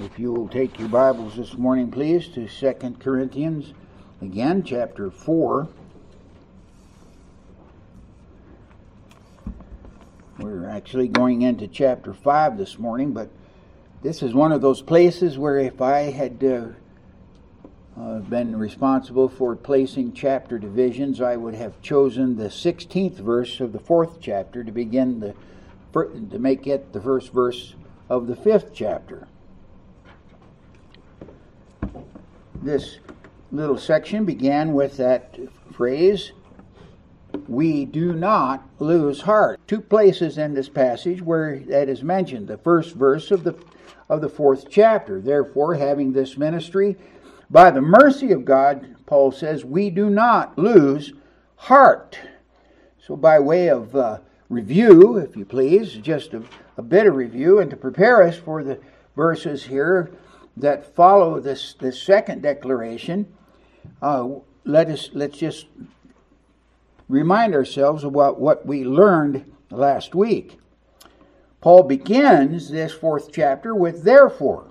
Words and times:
If 0.00 0.18
you 0.18 0.32
will 0.32 0.48
take 0.48 0.78
your 0.78 0.88
Bibles 0.88 1.36
this 1.36 1.56
morning, 1.58 1.90
please, 1.90 2.26
to 2.28 2.48
2 2.48 2.96
Corinthians, 2.98 3.74
again, 4.22 4.64
chapter 4.64 5.10
4. 5.10 5.68
We're 10.38 10.68
actually 10.68 11.08
going 11.08 11.42
into 11.42 11.68
chapter 11.68 12.14
5 12.14 12.56
this 12.56 12.78
morning, 12.78 13.12
but 13.12 13.28
this 14.02 14.22
is 14.22 14.32
one 14.32 14.50
of 14.50 14.62
those 14.62 14.80
places 14.80 15.36
where 15.36 15.58
if 15.58 15.82
I 15.82 16.10
had 16.10 16.42
uh, 16.42 16.68
uh, 18.00 18.20
been 18.20 18.58
responsible 18.58 19.28
for 19.28 19.54
placing 19.54 20.14
chapter 20.14 20.58
divisions, 20.58 21.20
I 21.20 21.36
would 21.36 21.54
have 21.54 21.80
chosen 21.82 22.36
the 22.36 22.48
16th 22.48 23.18
verse 23.18 23.60
of 23.60 23.72
the 23.72 23.78
fourth 23.78 24.20
chapter 24.20 24.64
to 24.64 24.72
begin 24.72 25.20
the 25.20 25.34
to 25.92 26.38
make 26.38 26.66
it 26.66 26.94
the 26.94 27.00
first 27.02 27.30
verse 27.34 27.74
of 28.08 28.26
the 28.26 28.34
fifth 28.34 28.72
chapter. 28.72 29.28
This 32.62 32.98
little 33.50 33.76
section 33.76 34.24
began 34.24 34.72
with 34.72 34.96
that 34.98 35.36
phrase, 35.72 36.30
we 37.48 37.84
do 37.84 38.12
not 38.12 38.64
lose 38.78 39.22
heart. 39.22 39.60
Two 39.66 39.80
places 39.80 40.38
in 40.38 40.54
this 40.54 40.68
passage 40.68 41.20
where 41.20 41.58
that 41.60 41.88
is 41.88 42.04
mentioned. 42.04 42.46
The 42.46 42.58
first 42.58 42.94
verse 42.94 43.32
of 43.32 43.42
the 43.42 43.56
of 44.08 44.20
the 44.20 44.28
fourth 44.28 44.66
chapter. 44.70 45.20
Therefore, 45.20 45.74
having 45.74 46.12
this 46.12 46.36
ministry, 46.36 46.96
by 47.50 47.70
the 47.70 47.80
mercy 47.80 48.30
of 48.30 48.44
God, 48.44 48.94
Paul 49.06 49.32
says, 49.32 49.64
we 49.64 49.90
do 49.90 50.10
not 50.10 50.58
lose 50.58 51.14
heart. 51.56 52.18
So, 52.98 53.16
by 53.16 53.40
way 53.40 53.68
of 53.68 53.96
uh, 53.96 54.18
review, 54.48 55.16
if 55.16 55.34
you 55.36 55.44
please, 55.44 55.94
just 55.94 56.34
a, 56.34 56.42
a 56.76 56.82
bit 56.82 57.06
of 57.06 57.14
review, 57.14 57.58
and 57.58 57.70
to 57.70 57.76
prepare 57.76 58.22
us 58.22 58.36
for 58.36 58.62
the 58.62 58.78
verses 59.16 59.64
here 59.64 60.12
that 60.56 60.94
follow 60.94 61.40
this, 61.40 61.74
this 61.74 62.00
second 62.00 62.42
declaration, 62.42 63.32
uh, 64.00 64.28
let 64.64 64.88
us 64.88 65.10
let's 65.12 65.38
just 65.38 65.66
remind 67.08 67.54
ourselves 67.54 68.04
about 68.04 68.40
what 68.40 68.64
we 68.64 68.84
learned 68.84 69.50
last 69.70 70.14
week. 70.14 70.58
Paul 71.60 71.84
begins 71.84 72.70
this 72.70 72.92
fourth 72.92 73.30
chapter 73.32 73.74
with 73.74 74.02
therefore, 74.02 74.68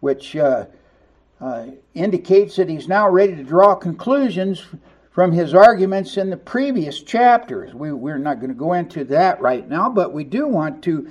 which 0.00 0.34
uh, 0.36 0.66
uh, 1.40 1.66
indicates 1.94 2.56
that 2.56 2.68
he's 2.68 2.88
now 2.88 3.08
ready 3.08 3.36
to 3.36 3.42
draw 3.42 3.74
conclusions 3.74 4.64
from 5.10 5.32
his 5.32 5.52
arguments 5.52 6.16
in 6.16 6.30
the 6.30 6.36
previous 6.36 7.02
chapters. 7.02 7.74
We, 7.74 7.92
we're 7.92 8.16
not 8.16 8.36
going 8.40 8.48
to 8.48 8.54
go 8.54 8.72
into 8.72 9.04
that 9.04 9.40
right 9.40 9.68
now, 9.68 9.90
but 9.90 10.12
we 10.12 10.24
do 10.24 10.48
want 10.48 10.82
to 10.84 11.10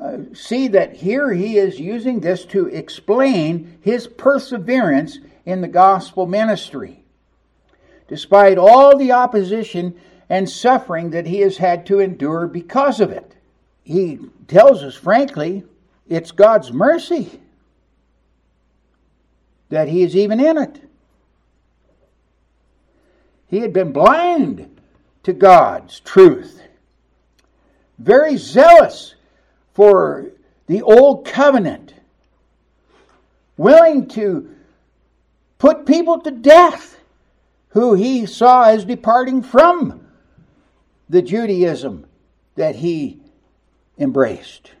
uh, 0.00 0.18
see 0.32 0.68
that 0.68 0.96
here 0.96 1.30
he 1.30 1.58
is 1.58 1.78
using 1.78 2.20
this 2.20 2.46
to 2.46 2.66
explain 2.68 3.78
his 3.82 4.06
perseverance 4.06 5.18
in 5.44 5.60
the 5.60 5.68
gospel 5.68 6.26
ministry. 6.26 7.02
Despite 8.08 8.56
all 8.56 8.96
the 8.96 9.12
opposition 9.12 9.94
and 10.30 10.48
suffering 10.48 11.10
that 11.10 11.26
he 11.26 11.40
has 11.40 11.58
had 11.58 11.84
to 11.86 12.00
endure 12.00 12.46
because 12.46 13.00
of 13.00 13.10
it, 13.10 13.34
he 13.82 14.18
tells 14.48 14.82
us 14.82 14.94
frankly, 14.94 15.64
it's 16.08 16.30
God's 16.30 16.72
mercy 16.72 17.38
that 19.68 19.88
he 19.88 20.02
is 20.02 20.16
even 20.16 20.40
in 20.40 20.56
it. 20.56 20.80
He 23.48 23.58
had 23.58 23.72
been 23.72 23.92
blind 23.92 24.80
to 25.24 25.32
God's 25.32 26.00
truth, 26.00 26.62
very 27.98 28.36
zealous 28.36 29.14
for 29.72 30.32
the 30.66 30.82
old 30.82 31.26
covenant, 31.26 31.94
willing 33.56 34.06
to 34.08 34.54
put 35.58 35.86
people 35.86 36.20
to 36.20 36.30
death 36.30 37.00
who 37.70 37.94
he 37.94 38.26
saw 38.26 38.64
as 38.64 38.84
departing 38.84 39.42
from 39.42 40.06
the 41.08 41.22
Judaism 41.22 42.06
that 42.56 42.76
he 42.76 43.20
embraced. 43.98 44.72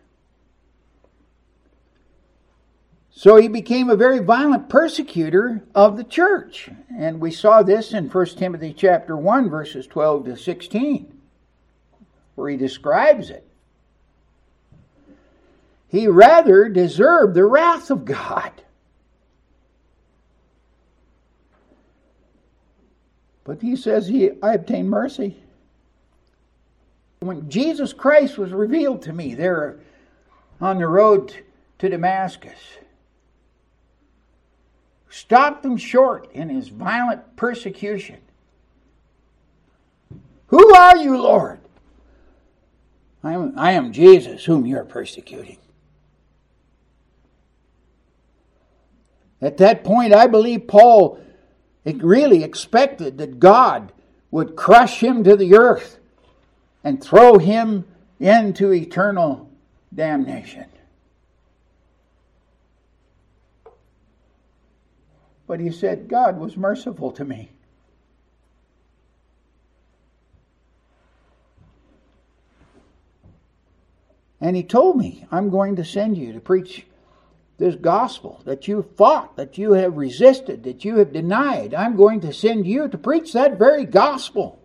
So 3.10 3.36
he 3.36 3.48
became 3.48 3.90
a 3.90 3.96
very 3.96 4.20
violent 4.20 4.70
persecutor 4.70 5.62
of 5.74 5.98
the 5.98 6.04
church. 6.04 6.70
And 6.96 7.20
we 7.20 7.30
saw 7.30 7.62
this 7.62 7.92
in 7.92 8.08
1 8.08 8.26
Timothy 8.28 8.72
chapter 8.72 9.14
1 9.14 9.50
verses 9.50 9.86
12 9.86 10.24
to 10.24 10.36
16 10.38 11.20
where 12.34 12.48
he 12.48 12.56
describes 12.56 13.28
it. 13.28 13.46
He 15.90 16.06
rather 16.06 16.68
deserved 16.68 17.34
the 17.34 17.44
wrath 17.44 17.90
of 17.90 18.04
God. 18.04 18.52
But 23.42 23.60
he 23.60 23.74
says 23.74 24.06
he 24.06 24.30
I 24.40 24.54
obtained 24.54 24.88
mercy. 24.88 25.42
When 27.18 27.50
Jesus 27.50 27.92
Christ 27.92 28.38
was 28.38 28.52
revealed 28.52 29.02
to 29.02 29.12
me 29.12 29.34
there 29.34 29.80
on 30.60 30.78
the 30.78 30.86
road 30.86 31.34
to 31.80 31.88
Damascus, 31.88 32.78
stopped 35.08 35.64
him 35.64 35.76
short 35.76 36.30
in 36.32 36.48
his 36.48 36.68
violent 36.68 37.34
persecution. 37.34 38.18
Who 40.46 40.72
are 40.72 40.96
you, 40.96 41.20
Lord? 41.20 41.58
I 43.24 43.32
am, 43.32 43.58
I 43.58 43.72
am 43.72 43.92
Jesus, 43.92 44.44
whom 44.44 44.66
you're 44.66 44.84
persecuting. 44.84 45.58
At 49.42 49.56
that 49.58 49.84
point, 49.84 50.14
I 50.14 50.26
believe 50.26 50.68
Paul 50.68 51.18
really 51.84 52.44
expected 52.44 53.18
that 53.18 53.40
God 53.40 53.92
would 54.30 54.54
crush 54.54 55.02
him 55.02 55.24
to 55.24 55.36
the 55.36 55.56
earth 55.56 55.98
and 56.84 57.02
throw 57.02 57.38
him 57.38 57.84
into 58.18 58.72
eternal 58.72 59.50
damnation. 59.94 60.66
But 65.46 65.58
he 65.58 65.72
said, 65.72 66.06
God 66.06 66.38
was 66.38 66.56
merciful 66.56 67.10
to 67.12 67.24
me. 67.24 67.50
And 74.40 74.56
he 74.56 74.62
told 74.62 74.96
me, 74.96 75.26
I'm 75.30 75.50
going 75.50 75.76
to 75.76 75.84
send 75.84 76.16
you 76.16 76.32
to 76.32 76.40
preach 76.40 76.86
this 77.60 77.76
gospel 77.76 78.40
that 78.46 78.66
you 78.66 78.82
fought, 78.96 79.36
that 79.36 79.58
you 79.58 79.74
have 79.74 79.96
resisted, 79.96 80.64
that 80.64 80.84
you 80.84 80.96
have 80.96 81.12
denied. 81.12 81.74
I'm 81.74 81.94
going 81.94 82.20
to 82.22 82.32
send 82.32 82.66
you 82.66 82.88
to 82.88 82.98
preach 82.98 83.34
that 83.34 83.58
very 83.58 83.84
gospel, 83.84 84.58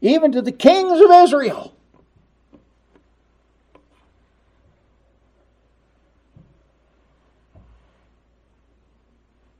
even 0.00 0.32
to 0.32 0.42
the 0.42 0.50
kings 0.50 0.98
of 0.98 1.10
Israel. 1.10 1.76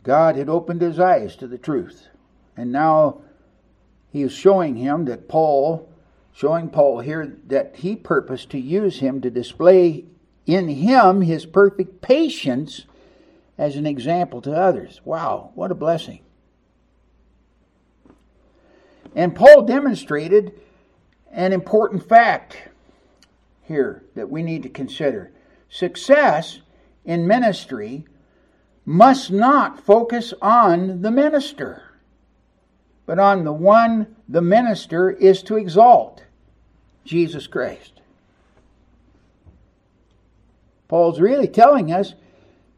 God 0.02 0.36
had 0.36 0.48
opened 0.48 0.80
his 0.80 0.98
eyes 0.98 1.36
to 1.36 1.46
the 1.46 1.58
truth. 1.58 2.08
And 2.56 2.72
now 2.72 3.20
he 4.12 4.22
is 4.22 4.32
showing 4.32 4.76
him 4.76 5.04
that 5.06 5.28
Paul, 5.28 5.92
showing 6.32 6.70
Paul 6.70 7.00
here 7.00 7.36
that 7.48 7.76
he 7.76 7.96
purposed 7.96 8.50
to 8.50 8.58
use 8.58 9.00
him 9.00 9.20
to 9.20 9.30
display 9.30 10.06
in 10.46 10.68
him 10.68 11.20
his 11.20 11.44
perfect 11.44 12.00
patience 12.00 12.86
as 13.58 13.76
an 13.76 13.86
example 13.86 14.40
to 14.42 14.52
others. 14.52 15.00
Wow, 15.04 15.50
what 15.54 15.70
a 15.70 15.74
blessing. 15.74 16.20
And 19.14 19.34
Paul 19.34 19.62
demonstrated 19.62 20.52
an 21.32 21.52
important 21.52 22.06
fact 22.06 22.56
here 23.62 24.04
that 24.14 24.30
we 24.30 24.42
need 24.42 24.62
to 24.62 24.68
consider. 24.68 25.32
Success 25.68 26.60
in 27.04 27.26
ministry 27.26 28.04
must 28.84 29.30
not 29.30 29.80
focus 29.80 30.32
on 30.40 31.02
the 31.02 31.10
minister, 31.10 31.82
but 33.04 33.18
on 33.18 33.44
the 33.44 33.52
one 33.52 34.14
the 34.28 34.42
minister 34.42 35.10
is 35.10 35.42
to 35.42 35.56
exalt 35.56 36.22
Jesus 37.04 37.46
Christ. 37.46 37.95
Paul's 40.88 41.20
really 41.20 41.48
telling 41.48 41.92
us 41.92 42.14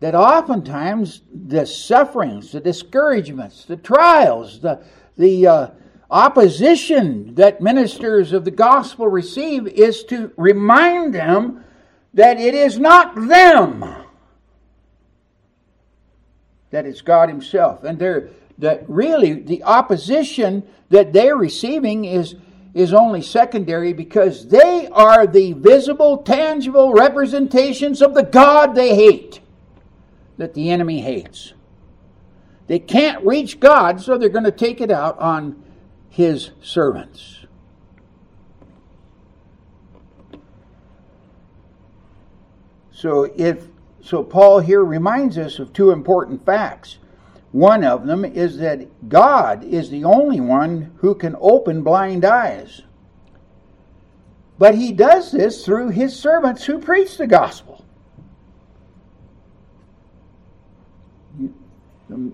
that 0.00 0.14
oftentimes 0.14 1.22
the 1.32 1.66
sufferings, 1.66 2.52
the 2.52 2.60
discouragements, 2.60 3.64
the 3.64 3.76
trials, 3.76 4.60
the, 4.60 4.82
the 5.16 5.46
uh, 5.46 5.68
opposition 6.10 7.34
that 7.34 7.60
ministers 7.60 8.32
of 8.32 8.44
the 8.44 8.50
gospel 8.50 9.08
receive 9.08 9.66
is 9.66 10.04
to 10.04 10.32
remind 10.36 11.14
them 11.14 11.64
that 12.14 12.40
it 12.40 12.54
is 12.54 12.78
not 12.78 13.14
them 13.14 13.84
that 16.70 16.86
it's 16.86 17.00
God 17.00 17.28
Himself. 17.28 17.84
And 17.84 17.98
they're, 17.98 18.30
that 18.58 18.88
really 18.88 19.34
the 19.34 19.62
opposition 19.64 20.62
that 20.90 21.12
they're 21.12 21.36
receiving 21.36 22.04
is, 22.04 22.36
is 22.78 22.94
only 22.94 23.20
secondary 23.20 23.92
because 23.92 24.48
they 24.48 24.86
are 24.92 25.26
the 25.26 25.52
visible, 25.54 26.18
tangible 26.18 26.92
representations 26.92 28.00
of 28.00 28.14
the 28.14 28.22
God 28.22 28.74
they 28.74 28.94
hate. 28.94 29.40
that 30.38 30.54
the 30.54 30.70
enemy 30.70 31.00
hates. 31.00 31.52
They 32.68 32.78
can't 32.78 33.24
reach 33.26 33.60
God, 33.60 34.00
so 34.00 34.16
they're 34.16 34.28
going 34.28 34.44
to 34.44 34.52
take 34.52 34.80
it 34.80 34.90
out 34.90 35.18
on 35.18 35.62
his 36.08 36.52
servants. 36.62 37.44
So 42.92 43.32
if 43.36 43.66
so 44.00 44.22
Paul 44.24 44.60
here 44.60 44.84
reminds 44.84 45.36
us 45.38 45.58
of 45.58 45.72
two 45.72 45.90
important 45.90 46.44
facts. 46.46 46.98
One 47.52 47.82
of 47.82 48.06
them 48.06 48.24
is 48.24 48.58
that 48.58 49.08
God 49.08 49.64
is 49.64 49.90
the 49.90 50.04
only 50.04 50.40
one 50.40 50.92
who 50.98 51.14
can 51.14 51.34
open 51.40 51.82
blind 51.82 52.24
eyes. 52.24 52.82
But 54.58 54.74
he 54.74 54.92
does 54.92 55.30
this 55.30 55.64
through 55.64 55.90
his 55.90 56.14
servants 56.14 56.64
who 56.64 56.78
preach 56.78 57.16
the 57.16 57.26
gospel. 57.26 57.84
The 62.08 62.32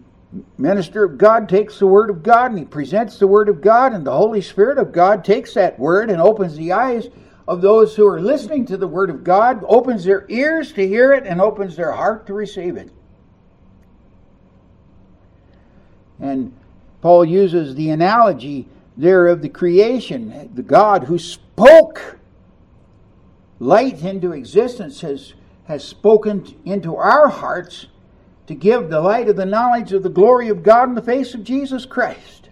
minister 0.57 1.05
of 1.05 1.19
God 1.19 1.49
takes 1.49 1.79
the 1.79 1.87
word 1.87 2.11
of 2.11 2.23
God 2.23 2.51
and 2.51 2.59
he 2.59 2.65
presents 2.65 3.19
the 3.19 3.27
word 3.27 3.49
of 3.49 3.61
God, 3.61 3.93
and 3.93 4.07
the 4.07 4.17
Holy 4.17 4.41
Spirit 4.41 4.79
of 4.79 4.91
God 4.91 5.25
takes 5.25 5.55
that 5.55 5.79
word 5.79 6.11
and 6.11 6.21
opens 6.21 6.57
the 6.57 6.73
eyes 6.73 7.09
of 7.47 7.61
those 7.61 7.95
who 7.95 8.07
are 8.07 8.21
listening 8.21 8.65
to 8.67 8.77
the 8.77 8.89
word 8.89 9.11
of 9.11 9.23
God, 9.23 9.63
opens 9.69 10.05
their 10.05 10.25
ears 10.29 10.73
to 10.73 10.89
hear 10.89 11.13
it, 11.13 11.27
and 11.27 11.41
opens 11.41 11.77
their 11.77 11.93
heart 11.93 12.27
to 12.27 12.35
receive 12.35 12.77
it. 12.77 12.91
And 16.21 16.53
Paul 17.01 17.25
uses 17.25 17.75
the 17.75 17.91
analogy 17.91 18.67
there 18.97 19.27
of 19.27 19.43
the 19.43 19.49
creation. 19.49 20.51
The 20.55 20.63
God 20.63 21.05
who 21.05 21.19
spoke 21.19 22.19
light 23.59 24.03
into 24.03 24.33
existence 24.33 25.01
has, 25.01 25.35
has 25.65 25.85
spoken 25.85 26.57
into 26.65 26.97
our 26.97 27.29
hearts 27.29 27.87
to 28.47 28.55
give 28.55 28.91
the 28.91 29.01
light 29.01 29.29
of 29.29 29.37
the 29.37 29.47
knowledge 29.47 29.93
of 29.93 30.03
the 30.03 30.09
glory 30.09 30.49
of 30.49 30.63
God 30.63 30.89
in 30.89 30.95
the 30.95 31.03
face 31.03 31.35
of 31.35 31.45
Jesus 31.45 31.87
Christ. 31.87 32.51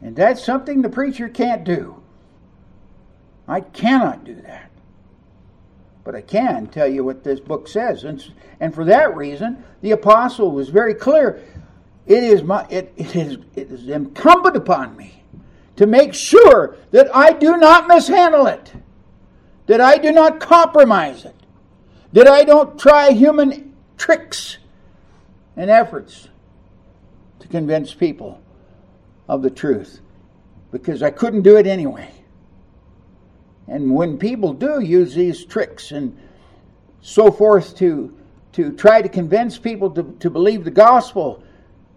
And 0.00 0.16
that's 0.16 0.42
something 0.42 0.82
the 0.82 0.88
preacher 0.88 1.28
can't 1.28 1.64
do. 1.64 2.02
I 3.46 3.60
cannot 3.60 4.24
do 4.24 4.34
that. 4.42 4.67
But 6.08 6.14
I 6.14 6.22
can 6.22 6.68
tell 6.68 6.88
you 6.88 7.04
what 7.04 7.22
this 7.22 7.38
book 7.38 7.68
says. 7.68 8.04
And, 8.04 8.32
and 8.60 8.74
for 8.74 8.82
that 8.86 9.14
reason, 9.14 9.62
the 9.82 9.90
apostle 9.90 10.52
was 10.52 10.70
very 10.70 10.94
clear. 10.94 11.44
It 12.06 12.24
is, 12.24 12.42
my, 12.42 12.66
it, 12.70 12.94
it, 12.96 13.14
is, 13.14 13.36
it 13.54 13.70
is 13.70 13.86
incumbent 13.90 14.56
upon 14.56 14.96
me 14.96 15.22
to 15.76 15.86
make 15.86 16.14
sure 16.14 16.76
that 16.92 17.14
I 17.14 17.34
do 17.34 17.58
not 17.58 17.88
mishandle 17.88 18.46
it, 18.46 18.72
that 19.66 19.82
I 19.82 19.98
do 19.98 20.10
not 20.10 20.40
compromise 20.40 21.26
it, 21.26 21.36
that 22.14 22.26
I 22.26 22.42
don't 22.42 22.80
try 22.80 23.10
human 23.10 23.76
tricks 23.98 24.56
and 25.56 25.68
efforts 25.68 26.28
to 27.40 27.48
convince 27.48 27.92
people 27.92 28.40
of 29.28 29.42
the 29.42 29.50
truth 29.50 30.00
because 30.70 31.02
I 31.02 31.10
couldn't 31.10 31.42
do 31.42 31.58
it 31.58 31.66
anyway. 31.66 32.10
And 33.68 33.94
when 33.94 34.18
people 34.18 34.52
do 34.52 34.80
use 34.80 35.14
these 35.14 35.44
tricks 35.44 35.92
and 35.92 36.16
so 37.00 37.30
forth 37.30 37.76
to, 37.78 38.16
to 38.52 38.72
try 38.72 39.02
to 39.02 39.08
convince 39.08 39.58
people 39.58 39.90
to, 39.90 40.16
to 40.20 40.30
believe 40.30 40.64
the 40.64 40.70
gospel, 40.70 41.42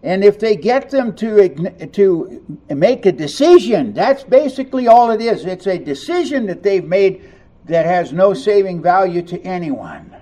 and 0.02 0.24
if 0.24 0.38
they 0.38 0.56
get 0.56 0.90
them 0.90 1.14
to, 1.16 1.48
to 1.92 2.58
make 2.68 3.06
a 3.06 3.12
decision, 3.12 3.92
that's 3.92 4.24
basically 4.24 4.88
all 4.88 5.10
it 5.10 5.20
is. 5.20 5.46
It's 5.46 5.66
a 5.66 5.78
decision 5.78 6.46
that 6.46 6.62
they've 6.62 6.84
made 6.84 7.32
that 7.66 7.86
has 7.86 8.12
no 8.12 8.34
saving 8.34 8.82
value 8.82 9.22
to 9.22 9.40
anyone, 9.42 10.16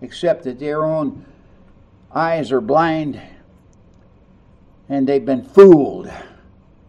except 0.00 0.44
that 0.44 0.58
their 0.58 0.84
own 0.84 1.26
eyes 2.12 2.50
are 2.50 2.62
blind 2.62 3.20
and 4.88 5.06
they've 5.06 5.24
been 5.24 5.44
fooled 5.44 6.10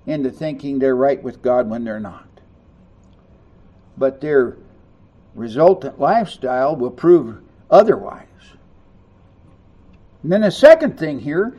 into 0.08 0.32
thinking 0.32 0.80
they're 0.80 0.96
right 0.96 1.22
with 1.22 1.42
God 1.42 1.70
when 1.70 1.84
they're 1.84 2.00
not. 2.00 2.31
But 4.02 4.20
their 4.20 4.58
resultant 5.36 6.00
lifestyle 6.00 6.76
will 6.76 6.90
prove 6.90 7.38
otherwise. 7.70 8.26
And 10.24 10.32
then 10.32 10.42
the 10.42 10.50
second 10.50 10.98
thing 10.98 11.20
here 11.20 11.56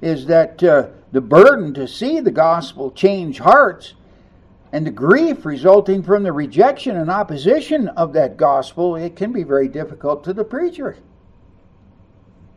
is 0.00 0.24
that 0.26 0.62
uh, 0.62 0.86
the 1.10 1.20
burden 1.20 1.74
to 1.74 1.88
see 1.88 2.20
the 2.20 2.30
gospel 2.30 2.92
change 2.92 3.40
hearts 3.40 3.94
and 4.70 4.86
the 4.86 4.92
grief 4.92 5.44
resulting 5.44 6.04
from 6.04 6.22
the 6.22 6.32
rejection 6.32 6.96
and 6.96 7.10
opposition 7.10 7.88
of 7.88 8.12
that 8.12 8.36
gospel, 8.36 8.94
it 8.94 9.16
can 9.16 9.32
be 9.32 9.42
very 9.42 9.66
difficult 9.66 10.22
to 10.22 10.32
the 10.32 10.44
preacher. 10.44 10.96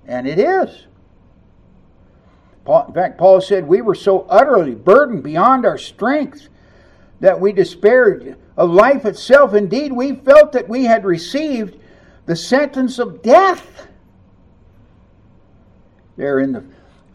And 0.05 0.27
it 0.27 0.37
is. 0.37 0.85
Paul, 2.65 2.85
in 2.87 2.93
fact, 2.93 3.17
Paul 3.17 3.41
said, 3.41 3.67
We 3.67 3.81
were 3.81 3.95
so 3.95 4.27
utterly 4.29 4.75
burdened 4.75 5.23
beyond 5.23 5.65
our 5.65 5.79
strength 5.79 6.49
that 7.23 7.39
we 7.39 7.53
despaired 7.53 8.35
of 8.57 8.69
life 8.69 9.05
itself. 9.05 9.53
Indeed, 9.53 9.93
we 9.93 10.13
felt 10.13 10.51
that 10.51 10.67
we 10.67 10.83
had 10.83 11.05
received 11.05 11.77
the 12.25 12.35
sentence 12.35 12.99
of 12.99 13.21
death. 13.21 13.87
There 16.17 16.39
in 16.39 16.51
the 16.51 16.65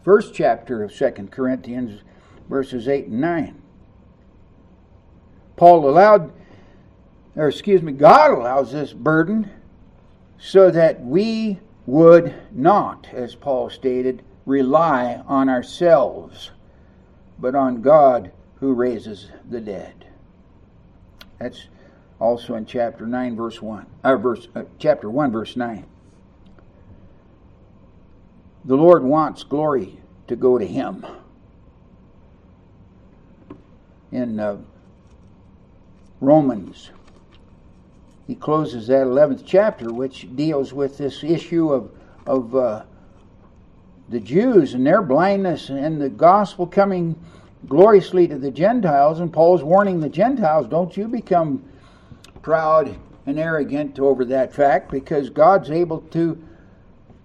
first 0.03 0.33
chapter 0.33 0.83
of 0.83 0.91
Second 0.91 1.31
Corinthians, 1.31 2.01
verses 2.49 2.87
8 2.87 3.05
and 3.05 3.21
9. 3.21 3.61
Paul 5.55 5.87
allowed, 5.87 6.31
or 7.35 7.47
excuse 7.47 7.83
me, 7.83 7.91
God 7.91 8.31
allows 8.31 8.71
this 8.71 8.93
burden 8.93 9.51
so 10.39 10.71
that 10.71 11.05
we 11.05 11.59
would 11.85 12.33
not, 12.51 13.05
as 13.13 13.35
Paul 13.35 13.69
stated, 13.69 14.23
rely 14.47 15.21
on 15.27 15.49
ourselves, 15.49 16.49
but 17.37 17.53
on 17.53 17.83
God 17.83 18.31
who 18.59 18.73
raises 18.73 19.29
the 19.49 19.61
dead. 19.61 20.05
That's 21.39 21.67
also 22.19 22.55
in 22.55 22.65
chapter 22.65 23.07
9 23.07 23.35
verse 23.37 23.61
1 23.61 23.85
uh, 24.03 24.17
verse 24.17 24.49
uh, 24.53 24.63
chapter 24.77 25.09
1 25.09 25.31
verse 25.31 25.55
9 25.55 25.85
the 28.65 28.75
lord 28.75 29.03
wants 29.03 29.43
glory 29.43 29.97
to 30.27 30.35
go 30.35 30.57
to 30.57 30.67
him 30.67 31.05
in 34.11 34.37
uh, 34.37 34.57
romans 36.19 36.89
he 38.27 38.35
closes 38.35 38.87
that 38.87 39.07
11th 39.07 39.43
chapter 39.45 39.93
which 39.93 40.27
deals 40.35 40.73
with 40.73 40.97
this 40.97 41.23
issue 41.23 41.71
of 41.71 41.89
of 42.27 42.55
uh, 42.55 42.83
the 44.09 44.19
Jews 44.19 44.73
and 44.73 44.85
their 44.85 45.01
blindness 45.01 45.69
and 45.69 46.01
the 46.01 46.09
gospel 46.09 46.67
coming 46.67 47.15
gloriously 47.67 48.27
to 48.27 48.37
the 48.37 48.51
Gentiles, 48.51 49.19
and 49.19 49.31
Paul's 49.31 49.63
warning 49.63 49.99
the 49.99 50.09
Gentiles, 50.09 50.67
don't 50.67 50.95
you 50.95 51.07
become 51.07 51.63
proud 52.41 52.95
and 53.25 53.37
arrogant 53.37 53.99
over 53.99 54.25
that 54.25 54.53
fact, 54.53 54.91
because 54.91 55.29
God's 55.29 55.69
able 55.69 56.01
to 56.11 56.41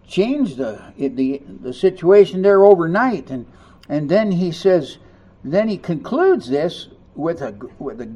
change 0.07 0.57
the 0.57 0.93
the, 0.97 1.43
the 1.62 1.73
situation 1.73 2.43
there 2.43 2.64
overnight. 2.64 3.31
And 3.31 3.47
and 3.88 4.09
then 4.09 4.33
he 4.33 4.53
says, 4.53 4.99
then 5.43 5.69
he 5.69 5.79
concludes 5.79 6.49
this 6.49 6.88
with 7.14 7.41
a 7.41 7.53
with 7.79 8.00
a, 8.00 8.12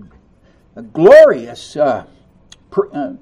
a 0.77 0.83
glorious 0.83 1.77
uh, 1.77 2.07
pr- 2.71 2.93
uh, 2.93 3.13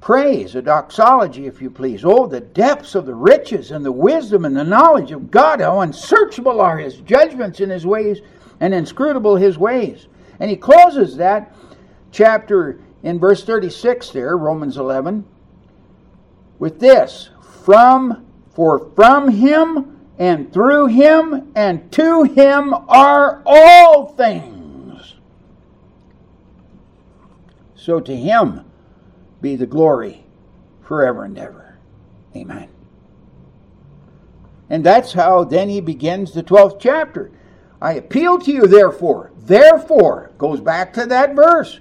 praise, 0.00 0.54
a 0.54 0.62
doxology, 0.62 1.46
if 1.46 1.60
you 1.60 1.70
please. 1.70 2.04
Oh, 2.04 2.26
the 2.26 2.40
depths 2.40 2.94
of 2.94 3.06
the 3.06 3.14
riches 3.14 3.70
and 3.70 3.84
the 3.84 3.92
wisdom 3.92 4.44
and 4.44 4.56
the 4.56 4.64
knowledge 4.64 5.12
of 5.12 5.30
God. 5.30 5.60
How 5.60 5.80
unsearchable 5.80 6.60
are 6.60 6.78
his 6.78 6.96
judgments 6.96 7.60
and 7.60 7.70
his 7.70 7.86
ways 7.86 8.20
and 8.60 8.74
inscrutable 8.74 9.36
his 9.36 9.58
ways. 9.58 10.06
And 10.38 10.50
he 10.50 10.56
closes 10.56 11.16
that 11.16 11.54
chapter 12.12 12.80
in 13.02 13.18
verse 13.18 13.44
36 13.44 14.10
there, 14.10 14.36
Romans 14.36 14.76
11, 14.76 15.24
with 16.58 16.78
this 16.78 17.30
From, 17.64 18.26
for 18.54 18.90
from 18.94 19.28
him 19.28 19.98
and 20.18 20.52
through 20.52 20.86
him 20.86 21.52
and 21.54 21.90
to 21.92 22.24
him 22.24 22.74
are 22.74 23.42
all 23.46 24.08
things. 24.08 25.14
So 27.74 28.00
to 28.00 28.14
him, 28.14 28.69
be 29.40 29.56
the 29.56 29.66
glory 29.66 30.24
forever 30.82 31.24
and 31.24 31.38
ever. 31.38 31.78
Amen. 32.36 32.68
And 34.68 34.84
that's 34.84 35.12
how 35.12 35.44
then 35.44 35.68
he 35.68 35.80
begins 35.80 36.32
the 36.32 36.42
12th 36.42 36.78
chapter. 36.80 37.30
I 37.82 37.94
appeal 37.94 38.38
to 38.40 38.52
you, 38.52 38.66
therefore, 38.66 39.32
therefore, 39.38 40.30
goes 40.38 40.60
back 40.60 40.92
to 40.94 41.06
that 41.06 41.34
verse. 41.34 41.80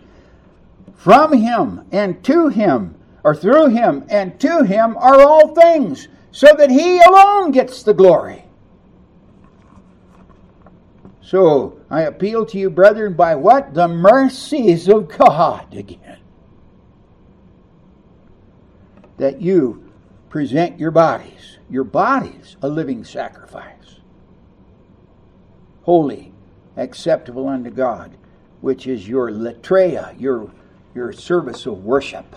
From 0.95 1.33
him 1.33 1.85
and 1.91 2.23
to 2.25 2.47
him, 2.47 2.95
or 3.23 3.35
through 3.35 3.67
him 3.67 4.05
and 4.09 4.39
to 4.39 4.63
him 4.63 4.97
are 4.97 5.21
all 5.21 5.53
things, 5.53 6.07
so 6.31 6.47
that 6.57 6.71
he 6.71 6.99
alone 6.99 7.51
gets 7.51 7.83
the 7.83 7.93
glory. 7.93 8.45
So 11.21 11.79
I 11.91 12.01
appeal 12.03 12.45
to 12.47 12.57
you, 12.57 12.69
brethren, 12.69 13.13
by 13.13 13.35
what? 13.35 13.73
The 13.73 13.87
mercies 13.87 14.87
of 14.87 15.09
God 15.09 15.73
again. 15.75 16.17
That 19.19 19.41
you 19.41 19.91
present 20.29 20.79
your 20.79 20.91
bodies, 20.91 21.59
your 21.69 21.83
bodies, 21.83 22.55
a 22.61 22.67
living 22.67 23.03
sacrifice, 23.03 23.99
holy, 25.83 26.33
acceptable 26.77 27.47
unto 27.47 27.69
God, 27.69 28.17
which 28.61 28.87
is 28.87 29.07
your 29.07 29.29
latreia, 29.29 30.19
your, 30.19 30.51
your 30.95 31.13
service 31.13 31.65
of 31.65 31.83
worship. 31.83 32.35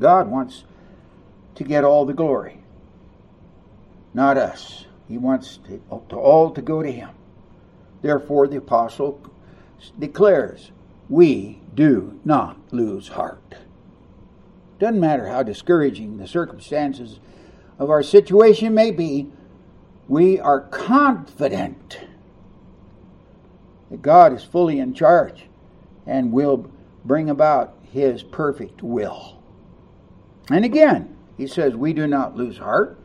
God 0.00 0.28
wants 0.28 0.64
to 1.56 1.64
get 1.64 1.84
all 1.84 2.06
the 2.06 2.14
glory, 2.14 2.62
not 4.14 4.36
us. 4.36 4.86
He 5.08 5.18
wants 5.18 5.58
to, 5.66 5.78
to 6.08 6.16
all 6.16 6.50
to 6.52 6.62
go 6.62 6.82
to 6.82 6.90
Him. 6.90 7.10
Therefore, 8.00 8.46
the 8.46 8.58
apostle 8.58 9.20
declares, 9.98 10.70
We 11.08 11.60
do 11.74 12.20
not 12.24 12.58
lose 12.72 13.08
heart. 13.08 13.54
Doesn't 14.78 15.00
matter 15.00 15.28
how 15.28 15.42
discouraging 15.42 16.18
the 16.18 16.28
circumstances 16.28 17.18
of 17.78 17.90
our 17.90 18.02
situation 18.02 18.74
may 18.74 18.90
be, 18.90 19.28
we 20.06 20.38
are 20.38 20.60
confident 20.60 21.98
that 23.90 24.02
God 24.02 24.32
is 24.32 24.44
fully 24.44 24.78
in 24.78 24.94
charge 24.94 25.46
and 26.06 26.32
will 26.32 26.70
bring 27.04 27.30
about 27.30 27.78
His 27.92 28.22
perfect 28.22 28.82
will. 28.82 29.42
And 30.50 30.64
again, 30.64 31.16
he 31.36 31.46
says, 31.46 31.74
We 31.74 31.92
do 31.92 32.06
not 32.06 32.36
lose 32.36 32.58
heart 32.58 32.98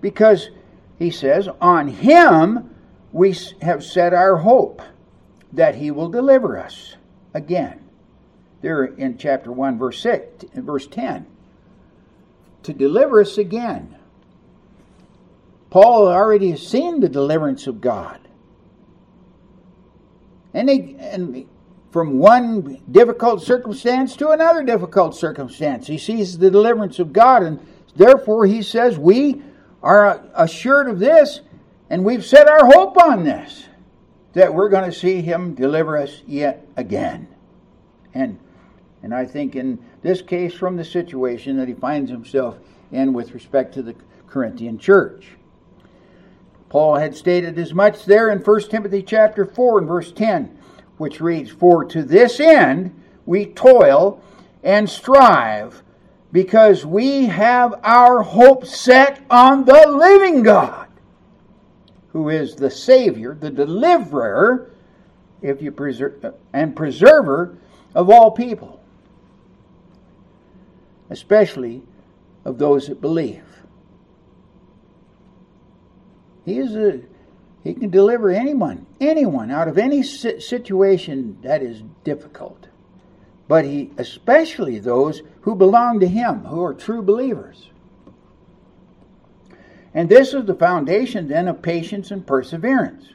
because 0.00 0.50
he 0.98 1.10
says, 1.10 1.48
On 1.60 1.88
him 1.88 2.74
we 3.12 3.34
have 3.62 3.82
set 3.82 4.12
our 4.12 4.36
hope 4.36 4.82
that 5.52 5.76
he 5.76 5.90
will 5.90 6.10
deliver 6.10 6.58
us 6.58 6.96
again. 7.34 7.84
There 8.60 8.84
in 8.84 9.18
chapter 9.18 9.52
1, 9.52 9.78
verse 9.78 10.00
6, 10.00 10.44
verse 10.54 10.86
10. 10.86 11.26
To 12.64 12.72
deliver 12.72 13.20
us 13.20 13.38
again. 13.38 13.96
Paul 15.70 16.08
already 16.08 16.50
has 16.50 16.66
seen 16.66 17.00
the 17.00 17.08
deliverance 17.08 17.66
of 17.66 17.80
God. 17.80 18.20
And, 20.54 20.68
and 20.70 21.46
from 21.90 22.18
one 22.18 22.82
difficult 22.90 23.42
circumstance 23.42 24.16
to 24.16 24.30
another 24.30 24.62
difficult 24.62 25.14
circumstance. 25.14 25.86
He 25.86 25.98
sees 25.98 26.38
the 26.38 26.50
deliverance 26.50 26.98
of 26.98 27.12
God, 27.12 27.42
and 27.42 27.60
therefore 27.96 28.46
he 28.46 28.62
says, 28.62 28.98
We 28.98 29.42
are 29.82 30.22
assured 30.34 30.88
of 30.88 30.98
this, 30.98 31.40
and 31.88 32.04
we've 32.04 32.24
set 32.24 32.48
our 32.48 32.66
hope 32.66 33.00
on 33.02 33.24
this, 33.24 33.67
that 34.38 34.54
we're 34.54 34.68
going 34.68 34.90
to 34.90 34.96
see 34.96 35.20
him 35.20 35.54
deliver 35.54 35.96
us 35.96 36.22
yet 36.26 36.66
again. 36.76 37.28
And, 38.14 38.38
and 39.02 39.14
I 39.14 39.24
think 39.24 39.56
in 39.56 39.78
this 40.02 40.22
case, 40.22 40.54
from 40.54 40.76
the 40.76 40.84
situation 40.84 41.56
that 41.56 41.68
he 41.68 41.74
finds 41.74 42.10
himself 42.10 42.56
in 42.92 43.12
with 43.12 43.34
respect 43.34 43.74
to 43.74 43.82
the 43.82 43.96
Corinthian 44.28 44.78
church. 44.78 45.26
Paul 46.68 46.96
had 46.96 47.16
stated 47.16 47.58
as 47.58 47.74
much 47.74 48.04
there 48.04 48.30
in 48.30 48.38
1 48.38 48.60
Timothy 48.68 49.02
chapter 49.02 49.44
4 49.44 49.78
and 49.78 49.88
verse 49.88 50.12
10 50.12 50.58
which 50.98 51.20
reads, 51.20 51.50
For 51.50 51.84
to 51.86 52.02
this 52.02 52.38
end 52.40 53.00
we 53.24 53.46
toil 53.46 54.20
and 54.62 54.88
strive, 54.88 55.82
because 56.30 56.84
we 56.84 57.26
have 57.26 57.80
our 57.82 58.22
hope 58.22 58.66
set 58.66 59.24
on 59.30 59.64
the 59.64 59.88
living 59.88 60.42
God, 60.42 60.87
who 62.12 62.28
is 62.28 62.54
the 62.54 62.70
Savior, 62.70 63.34
the 63.34 63.50
deliverer, 63.50 64.70
if 65.42 65.62
you 65.62 65.70
preserve, 65.70 66.34
and 66.52 66.74
preserver 66.74 67.56
of 67.94 68.10
all 68.10 68.30
people, 68.30 68.80
especially 71.10 71.82
of 72.44 72.58
those 72.58 72.88
that 72.88 73.00
believe. 73.00 73.44
He 76.44 76.58
is 76.58 76.74
a 76.74 77.02
he 77.64 77.74
can 77.74 77.90
deliver 77.90 78.30
anyone, 78.30 78.86
anyone 79.00 79.50
out 79.50 79.68
of 79.68 79.76
any 79.76 80.02
situation 80.02 81.38
that 81.42 81.62
is 81.62 81.82
difficult. 82.04 82.68
But 83.48 83.64
he, 83.64 83.90
especially 83.98 84.78
those 84.78 85.22
who 85.42 85.54
belong 85.54 86.00
to 86.00 86.08
him, 86.08 86.44
who 86.44 86.62
are 86.62 86.74
true 86.74 87.02
believers. 87.02 87.70
And 89.94 90.08
this 90.08 90.34
is 90.34 90.44
the 90.44 90.54
foundation 90.54 91.28
then 91.28 91.48
of 91.48 91.62
patience 91.62 92.10
and 92.10 92.26
perseverance. 92.26 93.06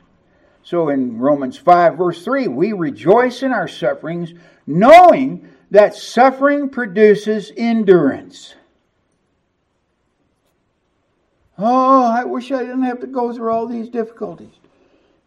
So 0.64 0.90
in 0.90 1.20
Romans 1.20 1.58
5, 1.58 1.98
verse 1.98 2.24
3, 2.24 2.48
we 2.48 2.74
rejoice 2.74 3.44
in 3.44 3.52
our 3.52 3.68
sufferings, 3.68 4.34
knowing 4.66 5.48
that 5.72 5.96
suffering 5.96 6.70
produces 6.70 7.52
endurance. 7.58 8.56
Oh, 11.58 12.04
I 12.04 12.24
wish 12.24 12.52
I 12.52 12.60
didn't 12.60 12.84
have 12.84 13.02
to 13.02 13.08
go 13.08 13.34
through 13.34 13.52
all 13.52 13.68
these 13.68 13.90
difficulties. 13.90 14.54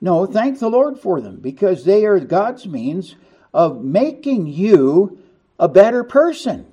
No, 0.00 0.26
thank 0.26 0.58
the 0.58 0.68
Lord 0.68 0.98
for 0.98 1.20
them 1.20 1.36
because 1.36 1.84
they 1.84 2.04
are 2.04 2.18
God's 2.18 2.66
means 2.66 3.14
of 3.54 3.82
making 3.82 4.46
you 4.46 5.18
a 5.58 5.68
better 5.68 6.04
person 6.04 6.66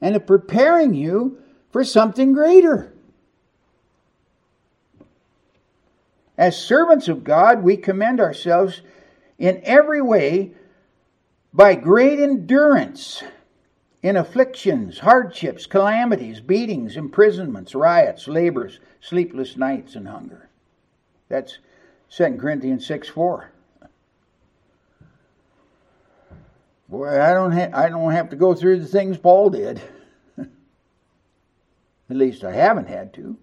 and 0.00 0.16
of 0.16 0.26
preparing 0.26 0.94
you 0.94 1.38
for 1.70 1.84
something 1.84 2.32
greater. 2.32 2.92
As 6.36 6.56
servants 6.56 7.08
of 7.08 7.22
God, 7.22 7.62
we 7.62 7.76
commend 7.76 8.20
ourselves 8.20 8.80
in 9.38 9.60
every 9.62 10.00
way 10.00 10.52
by 11.52 11.74
great 11.74 12.18
endurance 12.18 13.22
in 14.02 14.16
afflictions, 14.16 15.00
hardships, 15.00 15.66
calamities, 15.66 16.40
beatings, 16.40 16.96
imprisonments, 16.96 17.74
riots, 17.74 18.26
labors, 18.26 18.80
sleepless 19.00 19.56
nights, 19.56 19.94
and 19.94 20.08
hunger. 20.08 20.48
That's 21.28 21.58
2 22.10 22.38
Corinthians 22.40 22.86
6 22.86 23.08
4. 23.08 23.50
Boy, 26.88 27.22
I 27.22 27.34
don't, 27.34 27.52
ha- 27.52 27.70
I 27.72 27.88
don't 27.88 28.12
have 28.12 28.30
to 28.30 28.36
go 28.36 28.54
through 28.54 28.80
the 28.80 28.86
things 28.86 29.16
Paul 29.16 29.50
did. 29.50 29.80
At 32.10 32.16
least 32.16 32.44
I 32.44 32.52
haven't 32.52 32.88
had 32.88 33.14
to. 33.14 33.36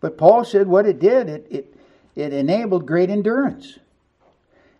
But 0.00 0.16
Paul 0.16 0.44
said 0.44 0.68
what 0.68 0.86
it 0.86 0.98
did, 0.98 1.28
it, 1.28 1.46
it, 1.50 1.76
it 2.14 2.32
enabled 2.32 2.86
great 2.86 3.10
endurance. 3.10 3.78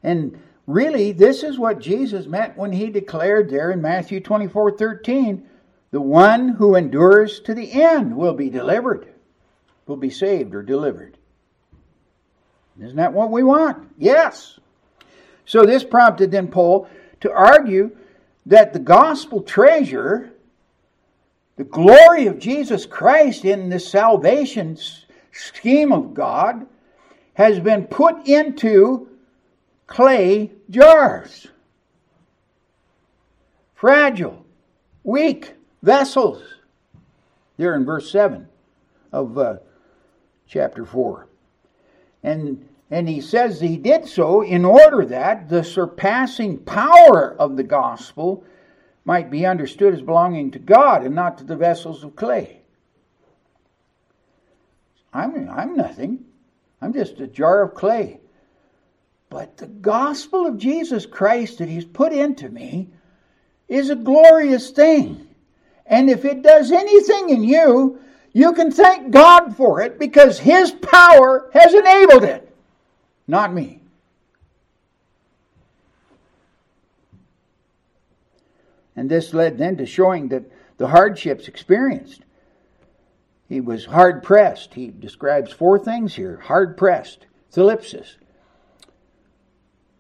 And 0.03 0.39
Really, 0.67 1.13
this 1.13 1.43
is 1.43 1.59
what 1.59 1.79
Jesus 1.79 2.27
meant 2.27 2.57
when 2.57 2.73
he 2.73 2.89
declared 2.89 3.51
there 3.51 3.71
in 3.71 3.83
Matthew 3.83 4.21
24 4.21 4.79
13, 4.79 5.47
the 5.91 6.01
one 6.01 6.49
who 6.49 6.75
endures 6.75 7.41
to 7.41 7.55
the 7.55 7.71
end 7.83 8.17
will 8.17 8.33
be 8.33 8.49
delivered, 8.49 9.13
will 9.87 9.97
be 9.97 10.11
saved 10.11 10.55
or 10.55 10.63
delivered. 10.63 11.19
Isn't 12.81 12.97
that 12.97 13.13
what 13.13 13.31
we 13.31 13.43
want? 13.43 13.89
Yes. 13.99 14.59
So 15.45 15.65
this 15.65 15.85
prompted 15.85 16.31
then 16.31 16.49
Paul 16.49 16.89
to 17.21 17.31
argue 17.31 17.95
that 18.47 18.73
the 18.73 18.79
gospel 18.79 19.43
treasure, 19.43 20.33
the 21.57 21.65
glory 21.65 22.27
of 22.27 22.39
Jesus 22.39 22.87
Christ 22.87 23.45
in 23.45 23.69
the 23.69 23.79
salvation 23.79 24.77
scheme 25.35 25.93
of 25.93 26.15
God, 26.15 26.67
has 27.35 27.59
been 27.61 27.85
put 27.85 28.27
into 28.27 29.09
clay 29.87 30.53
jars. 30.71 31.49
Fragile, 33.75 34.45
weak 35.03 35.55
vessels. 35.83 36.43
There 37.57 37.75
in 37.75 37.85
verse 37.85 38.11
7 38.11 38.49
of 39.13 39.37
uh, 39.37 39.57
chapter 40.47 40.85
4. 40.85 41.27
And, 42.23 42.69
and 42.91 43.09
he 43.09 43.21
says 43.21 43.61
he 43.61 43.77
did 43.77 44.09
so 44.09 44.43
in 44.43 44.65
order 44.65 45.05
that 45.05 45.49
the 45.49 45.63
surpassing 45.63 46.59
power 46.59 47.37
of 47.39 47.57
the 47.57 47.63
gospel 47.63 48.45
might 49.05 49.31
be 49.31 49.47
understood 49.47 49.95
as 49.95 50.03
belonging 50.03 50.51
to 50.53 50.59
God 50.59 51.05
and 51.05 51.15
not 51.15 51.39
to 51.39 51.45
the 51.45 51.57
vessels 51.57 52.03
of 52.03 52.17
clay. 52.17 52.63
I'm, 55.13 55.49
I'm 55.49 55.77
nothing. 55.77 56.25
I'm 56.81 56.93
just 56.93 57.21
a 57.21 57.27
jar 57.27 57.63
of 57.63 57.75
clay. 57.75 58.21
But 59.31 59.57
the 59.57 59.67
gospel 59.67 60.47
of 60.47 60.59
Jesus 60.59 61.07
Christ 61.07 61.59
that 61.59 61.69
He's 61.69 61.85
put 61.85 62.13
into 62.13 62.49
me 62.49 62.91
is 63.69 63.91
a 63.91 63.97
glorious 63.97 64.71
thing. 64.71 65.29
And 65.87 66.09
if 66.09 66.25
it 66.25 66.43
does 66.43 66.73
anything 66.73 67.31
in 67.31 67.45
you, 67.45 68.01
you 68.33 68.53
can 68.53 68.71
thank 68.71 69.13
God 69.13 69.57
for 69.57 69.81
it 69.81 69.99
because 69.99 70.39
His 70.39 70.73
power 70.73 71.51
has 71.53 71.73
enabled 71.75 72.25
it, 72.25 72.55
not 73.27 73.53
me. 73.53 73.81
And 78.97 79.11
this 79.11 79.35
led 79.35 79.59
then 79.59 79.77
to 79.79 79.87
showing 79.87 80.29
that 80.29 80.45
the 80.77 80.89
hardships 80.89 81.49
experienced. 81.49 82.23
He 83.49 83.61
was 83.61 83.87
hard 83.87 84.23
pressed. 84.23 84.75
He 84.75 84.89
describes 84.89 85.53
four 85.53 85.79
things 85.79 86.15
here 86.15 86.39
hard 86.45 86.77
pressed, 86.77 87.27
thlipsis, 87.53 88.17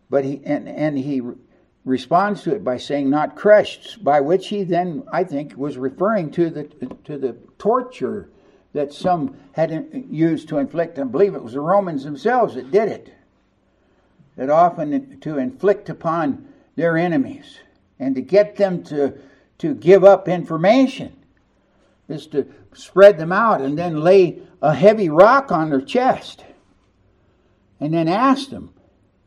but 0.08 0.24
he 0.24 0.40
and, 0.44 0.68
and 0.68 0.98
he 0.98 1.22
responds 1.84 2.42
to 2.42 2.54
it 2.54 2.64
by 2.64 2.78
saying 2.78 3.10
not 3.10 3.36
crushed, 3.36 4.02
by 4.02 4.20
which 4.20 4.48
he 4.48 4.64
then, 4.64 5.04
I 5.12 5.24
think, 5.24 5.56
was 5.56 5.76
referring 5.76 6.30
to 6.32 6.50
the 6.50 6.64
to 7.04 7.18
the 7.18 7.36
torture 7.58 8.30
that 8.72 8.92
some 8.92 9.36
had 9.52 10.06
used 10.10 10.48
to 10.48 10.58
inflict. 10.58 10.98
I 10.98 11.04
believe 11.04 11.34
it 11.34 11.42
was 11.42 11.52
the 11.52 11.60
Romans 11.60 12.04
themselves 12.04 12.54
that 12.54 12.70
did 12.70 12.88
it. 12.88 13.14
That 14.36 14.50
often 14.50 15.20
to 15.20 15.38
inflict 15.38 15.90
upon 15.90 16.48
their 16.74 16.96
enemies 16.96 17.58
and 17.98 18.14
to 18.14 18.20
get 18.20 18.56
them 18.56 18.82
to 18.84 19.18
to 19.58 19.74
give 19.74 20.04
up 20.04 20.28
information 20.28 21.16
is 22.08 22.26
to 22.28 22.46
spread 22.72 23.18
them 23.18 23.32
out 23.32 23.60
and 23.60 23.78
then 23.78 24.00
lay 24.00 24.42
a 24.60 24.74
heavy 24.74 25.08
rock 25.08 25.52
on 25.52 25.70
their 25.70 25.80
chest 25.80 26.44
and 27.80 27.94
then 27.94 28.08
ask 28.08 28.50
them, 28.50 28.72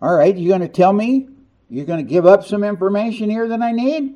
All 0.01 0.15
right, 0.15 0.35
you 0.35 0.49
going 0.49 0.61
to 0.61 0.67
tell 0.67 0.93
me 0.93 1.29
you're 1.69 1.85
going 1.85 2.05
to 2.05 2.09
give 2.09 2.25
up 2.25 2.45
some 2.45 2.63
information 2.63 3.29
here 3.29 3.47
that 3.47 3.61
I 3.61 3.71
need? 3.71 4.15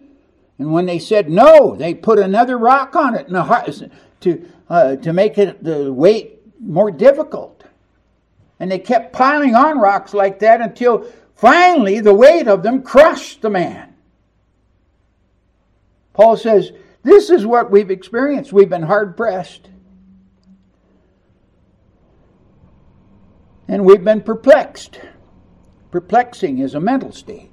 And 0.57 0.71
when 0.71 0.85
they 0.85 0.99
said 0.99 1.29
no, 1.29 1.75
they 1.75 1.93
put 1.93 2.19
another 2.19 2.57
rock 2.57 2.95
on 2.95 3.15
it 3.15 3.29
to, 4.21 4.49
uh, 4.69 4.95
to 4.97 5.13
make 5.13 5.37
it 5.37 5.63
the 5.63 5.91
weight 5.91 6.39
more 6.59 6.91
difficult. 6.91 7.63
And 8.59 8.71
they 8.71 8.79
kept 8.79 9.11
piling 9.11 9.55
on 9.55 9.79
rocks 9.79 10.13
like 10.13 10.39
that 10.39 10.61
until 10.61 11.07
finally 11.35 11.99
the 11.99 12.13
weight 12.13 12.47
of 12.47 12.61
them 12.61 12.83
crushed 12.83 13.41
the 13.41 13.49
man. 13.49 13.90
Paul 16.13 16.37
says, 16.37 16.71
This 17.03 17.29
is 17.29 17.45
what 17.45 17.71
we've 17.71 17.91
experienced. 17.91 18.53
We've 18.53 18.69
been 18.69 18.83
hard 18.83 19.15
pressed. 19.15 19.69
And 23.67 23.85
we've 23.85 24.03
been 24.03 24.21
perplexed. 24.21 24.99
Perplexing 25.91 26.59
is 26.59 26.75
a 26.75 26.79
mental 26.79 27.11
state 27.11 27.51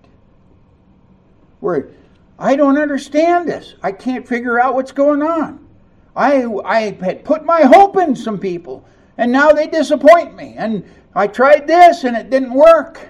where 1.60 1.90
I 2.38 2.56
don't 2.56 2.78
understand 2.78 3.48
this. 3.48 3.74
I 3.82 3.92
can't 3.92 4.26
figure 4.26 4.60
out 4.60 4.74
what's 4.74 4.92
going 4.92 5.22
on. 5.22 5.66
I, 6.14 6.44
I 6.64 6.96
had 7.00 7.24
put 7.24 7.44
my 7.44 7.62
hope 7.62 7.96
in 7.96 8.14
some 8.16 8.38
people, 8.38 8.84
and 9.16 9.30
now 9.30 9.50
they 9.50 9.66
disappoint 9.66 10.34
me. 10.34 10.54
And 10.56 10.84
I 11.14 11.26
tried 11.26 11.66
this, 11.66 12.04
and 12.04 12.16
it 12.16 12.30
didn't 12.30 12.54
work, 12.54 13.00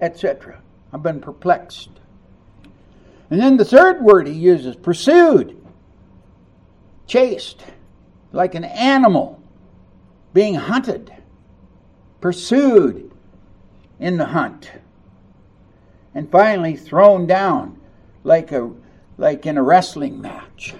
etc. 0.00 0.60
I've 0.92 1.02
been 1.02 1.20
perplexed. 1.20 1.90
And 3.34 3.42
then 3.42 3.56
the 3.56 3.64
third 3.64 4.00
word 4.00 4.28
he 4.28 4.32
uses 4.32 4.76
pursued, 4.76 5.60
chased, 7.08 7.64
like 8.30 8.54
an 8.54 8.62
animal 8.62 9.42
being 10.32 10.54
hunted, 10.54 11.12
pursued, 12.20 13.10
in 13.98 14.18
the 14.18 14.26
hunt. 14.26 14.70
And 16.14 16.30
finally 16.30 16.76
thrown 16.76 17.26
down 17.26 17.80
like 18.22 18.52
a 18.52 18.70
like 19.18 19.46
in 19.46 19.58
a 19.58 19.64
wrestling 19.64 20.20
match. 20.20 20.76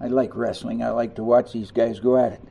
I 0.00 0.08
like 0.08 0.34
wrestling. 0.34 0.82
I 0.82 0.90
like 0.90 1.14
to 1.14 1.22
watch 1.22 1.52
these 1.52 1.70
guys 1.70 2.00
go 2.00 2.16
at 2.16 2.32
it. 2.32 2.42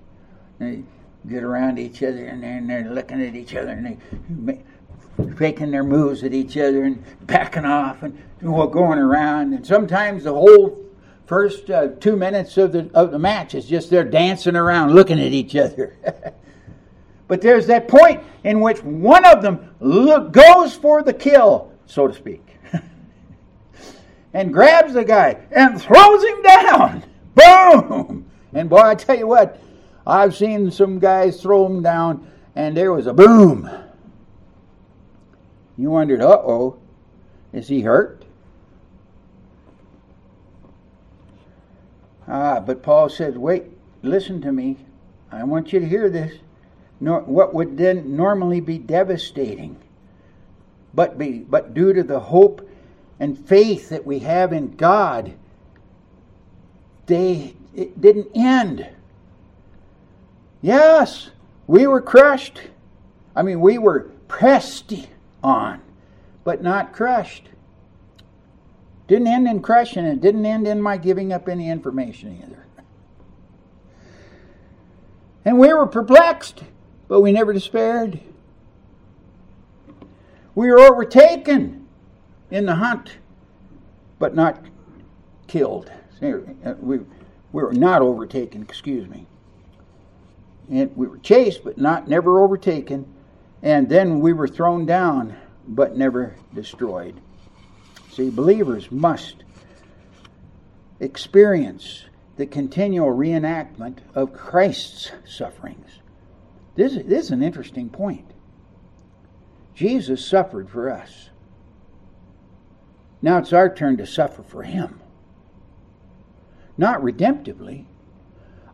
They 0.58 0.84
get 1.28 1.44
around 1.44 1.80
each 1.80 2.02
other 2.02 2.28
and 2.28 2.70
they're, 2.70 2.90
looking 2.90 3.22
at 3.22 3.36
each 3.36 3.56
other 3.56 3.72
and 3.72 3.98
they 4.48 4.64
faking 5.38 5.72
their 5.72 5.84
moves 5.84 6.24
at 6.24 6.34
each 6.34 6.58
other 6.58 6.84
and 6.84 7.04
backing 7.22 7.66
off 7.66 8.04
and 8.04 8.18
well, 8.42 8.68
going 8.68 9.00
around. 9.00 9.54
And 9.54 9.66
sometimes 9.66 10.24
the 10.24 10.34
whole 10.34 10.86
first 11.26 11.70
uh, 11.70 11.90
two 12.00 12.16
minutes 12.16 12.58
of 12.58 12.72
the 12.72 12.90
of 12.94 13.12
the 13.12 13.20
match 13.20 13.56
is 13.56 13.66
just 13.66 13.90
they're 13.90 14.04
dancing 14.04 14.56
around, 14.56 14.94
looking 14.94 15.20
at 15.20 15.32
each 15.32 15.56
other. 15.56 15.96
But 17.30 17.42
there's 17.42 17.68
that 17.68 17.88
point 17.88 18.24
in 18.44 18.60
which 18.60 18.84
one 18.84 19.24
of 19.24 19.44
them 19.44 19.76
look, 19.80 20.32
goes 20.32 20.74
for 20.76 21.04
the 21.04 21.14
kill, 21.14 21.72
so 21.86 22.08
to 22.08 22.14
speak, 22.14 22.44
and 24.34 24.52
grabs 24.52 24.94
the 24.94 25.06
guy 25.06 25.38
and 25.52 25.80
throws 25.80 26.24
him 26.24 26.42
down. 26.42 27.04
Boom! 27.36 28.26
And 28.52 28.68
boy, 28.68 28.82
I 28.82 28.96
tell 28.96 29.16
you 29.16 29.28
what, 29.28 29.62
I've 30.08 30.36
seen 30.36 30.72
some 30.72 30.98
guys 30.98 31.40
throw 31.40 31.68
him 31.68 31.84
down, 31.84 32.28
and 32.56 32.76
there 32.76 32.92
was 32.92 33.06
a 33.06 33.14
boom. 33.14 33.70
You 35.80 35.92
wondered, 35.92 36.22
uh 36.22 36.42
oh, 36.44 36.78
is 37.54 37.70
he 37.70 37.82
hurt? 37.82 38.26
Ah, 42.28 42.60
but 42.60 42.84
Paul 42.84 43.08
said, 43.08 43.38
wait, 43.38 43.64
listen 44.04 44.42
to 44.42 44.52
me. 44.52 44.78
I 45.32 45.46
want 45.46 45.72
you 45.72 45.80
to 45.80 45.88
hear 45.88 46.10
this 46.10 46.34
nor, 47.00 47.22
what 47.22 47.54
would 47.54 47.78
then 47.78 48.18
normally 48.18 48.60
be 48.60 48.78
devastating, 48.78 49.78
but 50.94 51.18
be 51.18 51.40
but 51.40 51.74
due 51.74 51.94
to 51.94 52.04
the 52.04 52.20
hope 52.20 52.68
and 53.20 53.48
faith 53.48 53.88
that 53.88 54.06
we 54.06 54.20
have 54.20 54.52
in 54.52 54.76
God, 54.76 55.34
they 57.06 57.56
it 57.74 58.02
didn't 58.02 58.28
end. 58.36 58.86
Yes, 60.62 61.30
we 61.68 61.88
were 61.88 62.02
crushed. 62.02 62.64
I 63.34 63.44
mean, 63.44 63.62
we 63.62 63.78
were 63.78 64.12
pressed 64.28 64.94
on, 65.44 65.82
but 66.44 66.62
not 66.62 66.94
crushed. 66.94 67.50
Didn't 69.08 69.28
end 69.28 69.48
in 69.48 69.62
crushing, 69.62 70.06
it 70.06 70.22
didn't 70.22 70.46
end 70.46 70.68
in 70.68 70.82
my 70.82 70.98
giving 70.98 71.34
up 71.34 71.50
any 71.50 71.70
information 71.70 72.42
either. 72.44 72.66
And 75.46 75.58
we 75.58 75.74
were 75.74 75.88
perplexed 75.88 76.64
but 77.10 77.20
we 77.22 77.34
never 77.34 77.52
despaired. 77.52 78.22
We 80.56 80.70
were 80.70 80.80
overtaken 80.80 81.88
in 82.52 82.66
the 82.66 82.76
hunt, 82.76 83.18
but 84.20 84.36
not 84.36 84.64
killed. 85.48 85.92
Uh, 86.22 86.76
we, 86.80 87.00
we 87.00 87.04
were 87.52 87.74
not 87.74 88.02
overtaken, 88.02 88.62
excuse 88.62 89.10
me. 89.10 89.26
And 90.70 90.96
we 90.96 91.08
were 91.08 91.18
chased, 91.18 91.64
but 91.64 91.78
not 91.78 92.08
never 92.08 92.40
overtaken. 92.40 93.12
And 93.62 93.90
then 93.90 94.20
we 94.20 94.34
were 94.34 94.48
thrown 94.48 94.86
down, 94.86 95.36
but 95.68 95.98
never 95.98 96.36
destroyed. 96.54 97.20
See, 98.12 98.30
believers 98.30 98.92
must 98.92 99.44
experience 101.00 102.06
the 102.38 102.46
continual 102.46 103.10
reenactment 103.10 103.98
of 104.16 104.34
Christ's 104.34 105.12
sufferings. 105.26 106.00
This, 106.76 106.94
this 106.94 107.26
is 107.26 107.32
an 107.32 107.44
interesting 107.44 107.90
point. 107.90 108.26
Jesus 109.76 110.26
suffered 110.26 110.70
for 110.70 110.90
us. 110.90 111.30
Now 113.22 113.38
it's 113.38 113.54
our 113.54 113.74
turn 113.74 113.98
to 113.98 114.06
suffer 114.06 114.44
for 114.44 114.64
him. 114.64 115.02
Not 116.78 117.02
redemptively, 117.02 117.86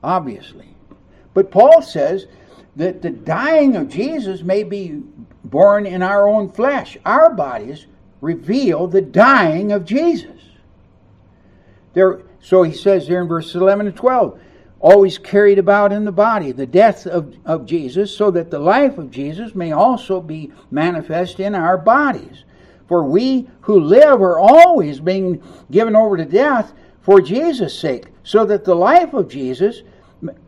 obviously. 0.04 0.76
But 1.34 1.50
Paul 1.50 1.82
says 1.82 2.28
that 2.76 3.02
the 3.02 3.10
dying 3.10 3.76
of 3.76 3.90
Jesus 3.90 4.42
may 4.42 4.64
be 4.64 5.02
born 5.44 5.86
in 5.86 6.02
our 6.02 6.28
own 6.28 6.50
flesh. 6.50 6.98
Our 7.06 7.34
bodies 7.34 7.88
reveal 8.22 8.88
the 8.88 9.02
dying 9.02 9.72
of 9.72 9.86
Jesus. 9.86 10.42
There, 11.94 12.22
so 12.42 12.64
he 12.64 12.74
says 12.74 13.08
there 13.08 13.22
in 13.22 13.28
verses 13.28 13.56
11 13.56 13.88
and 13.88 13.96
12 13.96 14.40
always 14.80 15.18
carried 15.18 15.58
about 15.58 15.92
in 15.92 16.06
the 16.06 16.12
body 16.12 16.52
the 16.52 16.66
death 16.66 17.08
of, 17.08 17.36
of 17.46 17.66
Jesus, 17.66 18.16
so 18.16 18.30
that 18.32 18.52
the 18.52 18.60
life 18.60 18.98
of 18.98 19.10
Jesus 19.10 19.56
may 19.56 19.72
also 19.72 20.22
be 20.22 20.52
manifest 20.70 21.40
in 21.40 21.56
our 21.56 21.78
bodies. 21.78 22.44
For 22.88 23.04
we 23.04 23.50
who 23.62 23.80
live 23.80 24.22
are 24.22 24.40
always 24.40 25.00
being 25.00 25.42
given 25.72 25.96
over 25.96 26.18
to 26.18 26.26
death 26.26 26.74
for 27.02 27.22
Jesus' 27.22 27.80
sake, 27.80 28.08
so 28.24 28.46
that 28.46 28.66
the 28.66 28.76
life 28.76 29.14
of 29.14 29.30
Jesus 29.30 29.82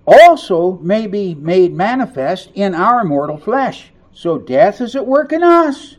also 0.05 0.77
may 0.77 1.07
be 1.07 1.35
made 1.35 1.73
manifest 1.73 2.51
in 2.53 2.73
our 2.73 3.03
mortal 3.03 3.37
flesh. 3.37 3.91
So 4.13 4.37
death 4.37 4.81
is 4.81 4.95
at 4.95 5.05
work 5.05 5.31
in 5.31 5.43
us, 5.43 5.97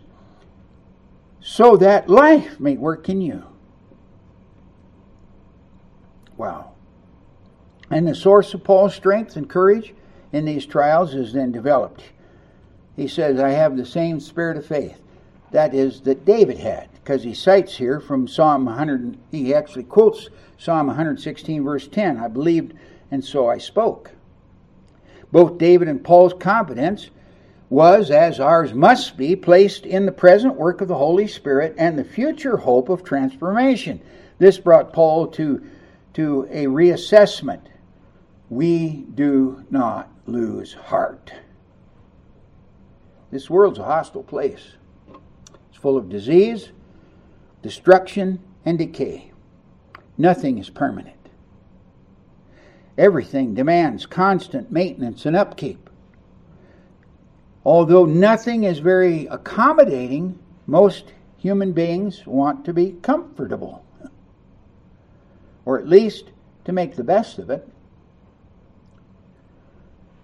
so 1.41 1.77
that 1.77 2.09
life 2.09 2.59
may 2.59 2.77
work 2.77 3.09
in 3.09 3.21
you. 3.21 3.45
Wow. 6.37 6.73
And 7.91 8.07
the 8.07 8.15
source 8.15 8.55
of 8.55 8.65
Paul's 8.65 8.95
strength 8.95 9.37
and 9.37 9.49
courage 9.49 9.95
in 10.33 10.45
these 10.45 10.67
trials 10.67 11.15
is 11.15 11.33
then 11.33 11.53
developed. 11.53 12.03
He 12.97 13.09
says, 13.09 13.39
I 13.39 13.51
have 13.51 13.77
the 13.77 13.87
same 13.87 14.21
spirit 14.21 14.57
of 14.57 14.67
faith. 14.67 15.01
That 15.53 15.73
is, 15.73 16.01
that 16.03 16.25
David 16.25 16.59
had, 16.59 16.93
because 16.93 17.23
he 17.23 17.33
cites 17.33 17.77
here 17.77 18.01
from 18.01 18.29
Psalm 18.29 18.67
100, 18.67 19.17
he 19.31 19.55
actually 19.55 19.85
quotes 19.85 20.29
Psalm 20.59 20.89
116, 20.89 21.65
verse 21.65 21.89
10 21.89 22.19
I 22.19 22.29
believed, 22.29 22.75
and 23.11 23.25
so 23.25 23.49
I 23.49 23.59
spoke. 23.59 24.13
Both 25.31 25.59
David 25.59 25.89
and 25.89 26.03
Paul's 26.03 26.35
confidence 26.39 27.11
was, 27.71 28.11
as 28.11 28.41
ours 28.41 28.73
must 28.73 29.17
be, 29.17 29.37
placed 29.37 29.85
in 29.85 30.07
the 30.07 30.13
present 30.13 30.55
work 30.55 30.81
of 30.81 30.89
the 30.89 30.95
Holy 30.95 31.27
Spirit 31.27 31.75
and 31.77 31.99
the 31.99 32.05
future 32.05 32.57
hope 32.57 32.89
of 32.89 33.05
transformation. 33.05 34.01
This 34.39 34.59
brought 34.59 34.93
Paul 34.93 35.29
to, 35.29 35.63
to 36.15 36.49
a 36.51 36.67
reassessment 36.67 37.61
we 38.49 39.05
do 39.15 39.65
not 39.71 40.11
lose 40.27 40.73
heart. 40.73 41.33
This 43.31 43.51
world's 43.51 43.79
a 43.79 43.85
hostile 43.85 44.23
place. 44.23 44.73
It's 45.69 45.79
full 45.79 45.99
of 45.99 46.09
disease, 46.09 46.71
destruction, 47.63 48.41
and 48.65 48.79
decay. 48.79 49.33
Nothing 50.17 50.59
is 50.59 50.71
permanent. 50.71 51.18
Everything 52.99 53.55
demands 53.55 54.05
constant 54.07 54.73
maintenance 54.73 55.25
and 55.25 55.37
upkeep. 55.37 55.89
Although 57.65 58.07
nothing 58.07 58.65
is 58.65 58.81
very 58.81 59.27
accommodating, 59.27 60.37
most 60.67 61.13
human 61.37 61.73
beings 61.73 62.27
want 62.27 62.65
to 62.65 62.73
be 62.73 62.97
comfortable, 63.01 63.85
or 65.65 65.79
at 65.79 65.89
least 65.89 66.33
to 66.65 66.73
make 66.73 66.97
the 66.97 67.05
best 67.05 67.39
of 67.39 67.51
it. 67.51 67.67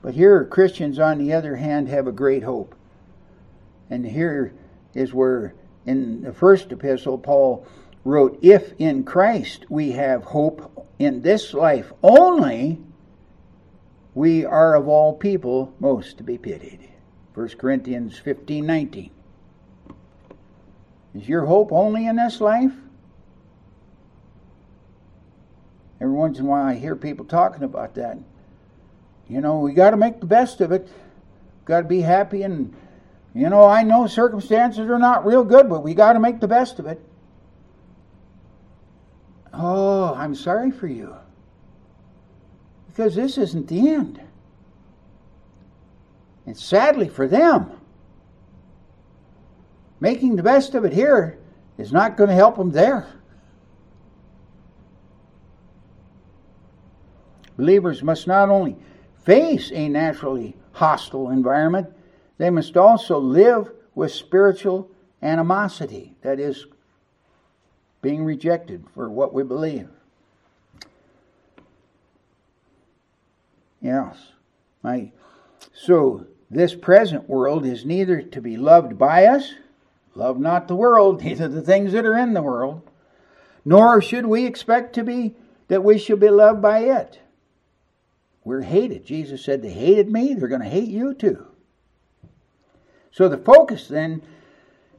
But 0.03 0.15
here, 0.15 0.45
Christians, 0.45 0.99
on 0.99 1.19
the 1.19 1.33
other 1.33 1.57
hand, 1.57 1.89
have 1.89 2.09
a 2.09 2.13
great 2.13 2.43
hope. 2.43 2.75
And 3.89 4.05
here 4.05 4.53
is 4.95 5.15
where, 5.15 5.55
in 5.87 6.23
the 6.23 6.33
first 6.33 6.73
epistle, 6.73 7.19
Paul 7.19 7.67
wrote, 8.05 8.39
If 8.43 8.75
in 8.79 9.05
Christ 9.05 9.67
we 9.69 9.93
have 9.93 10.23
hope 10.23 10.89
in 10.99 11.23
this 11.23 11.55
life 11.55 11.93
only, 12.03 12.79
we 14.15 14.45
are 14.45 14.77
of 14.77 14.87
all 14.87 15.15
people 15.15 15.75
most 15.81 16.19
to 16.19 16.23
be 16.23 16.39
pitied. 16.39 16.89
1 17.35 17.49
Corinthians 17.51 18.17
15 18.19 18.65
19. 18.65 19.11
Is 21.15 21.29
your 21.29 21.47
hope 21.47 21.73
only 21.73 22.07
in 22.07 22.17
this 22.17 22.41
life? 22.41 22.73
Every 26.01 26.15
once 26.15 26.39
in 26.39 26.45
a 26.45 26.49
while 26.49 26.67
I 26.67 26.75
hear 26.75 26.97
people 26.97 27.25
talking 27.25 27.63
about 27.63 27.95
that. 27.95 28.19
You 29.29 29.41
know, 29.41 29.61
we 29.61 29.73
got 29.73 29.91
to 29.91 29.97
make 29.97 30.21
the 30.21 30.27
best 30.27 30.61
of 30.61 30.71
it. 30.71 30.89
Got 31.65 31.83
to 31.83 31.89
be 31.89 32.01
happy 32.01 32.43
and 32.43 32.75
you 33.35 33.49
know, 33.51 33.67
I 33.67 33.83
know 33.83 34.07
circumstances 34.07 34.89
are 34.89 34.99
not 34.99 35.27
real 35.27 35.43
good, 35.43 35.69
but 35.69 35.83
we 35.83 35.93
got 35.93 36.13
to 36.13 36.21
make 36.21 36.39
the 36.39 36.47
best 36.47 36.79
of 36.79 36.87
it. 36.87 37.05
Oh, 39.57 40.15
I'm 40.15 40.35
sorry 40.35 40.71
for 40.71 40.87
you. 40.87 41.15
Because 42.89 43.15
this 43.15 43.39
isn't 43.39 43.69
the 43.69 43.91
end. 43.91 44.21
And 46.47 46.57
sadly 46.57 47.09
for 47.09 47.27
them, 47.27 47.71
making 50.01 50.37
the 50.37 50.43
best 50.43 50.75
of 50.75 50.85
it 50.85 50.93
here 50.93 51.39
is 51.79 51.93
not 51.93 52.17
going 52.17 52.29
to 52.29 52.35
help 52.35 52.57
them 52.57 52.71
there. 52.71 53.07
Believers 57.57 58.03
must 58.03 58.27
not 58.27 58.49
only 58.49 58.77
face 59.25 59.71
a 59.73 59.89
naturally 59.89 60.57
hostile 60.73 61.31
environment, 61.31 61.89
they 62.39 62.51
must 62.51 62.77
also 62.77 63.19
live 63.19 63.71
with 63.95 64.13
spiritual 64.13 64.91
animosity, 65.23 66.17
that 66.23 66.41
is, 66.41 66.67
being 68.05 68.23
rejected 68.23 68.85
for 68.95 69.09
what 69.09 69.33
we 69.33 69.43
believe. 69.43 69.89
Yes. 73.81 74.17
My, 74.83 75.11
so, 75.73 76.27
this 76.51 76.75
present 76.75 77.31
world 77.31 77.65
is 77.65 77.87
neither 77.87 78.21
to 78.21 78.41
be 78.43 78.59
loved 78.59 78.99
by 78.99 79.25
us, 79.25 79.55
love 80.15 80.39
not 80.39 80.69
the 80.69 80.77
world, 80.77 81.23
neither 81.25 81.49
the 81.49 81.63
things 81.63 81.93
that 81.93 82.05
are 82.05 82.19
in 82.19 82.35
the 82.35 82.43
world, 82.43 82.83
nor 83.65 84.03
should 84.03 84.27
we 84.27 84.45
expect 84.45 84.95
to 84.97 85.03
be 85.03 85.35
that 85.69 85.83
we 85.83 85.99
shall 85.99 86.19
be 86.19 86.29
loved 86.29 86.61
by 86.61 86.81
it. 86.81 87.21
We're 88.45 88.61
hated. 88.61 89.07
Jesus 89.07 89.43
said, 89.43 89.63
They 89.63 89.71
hated 89.71 90.11
me, 90.11 90.35
they're 90.35 90.49
going 90.49 90.61
to 90.61 90.69
hate 90.69 90.91
you 90.91 91.15
too. 91.15 91.47
So 93.11 93.31
the 93.31 93.39
focus 93.39 93.89
then 93.89 94.21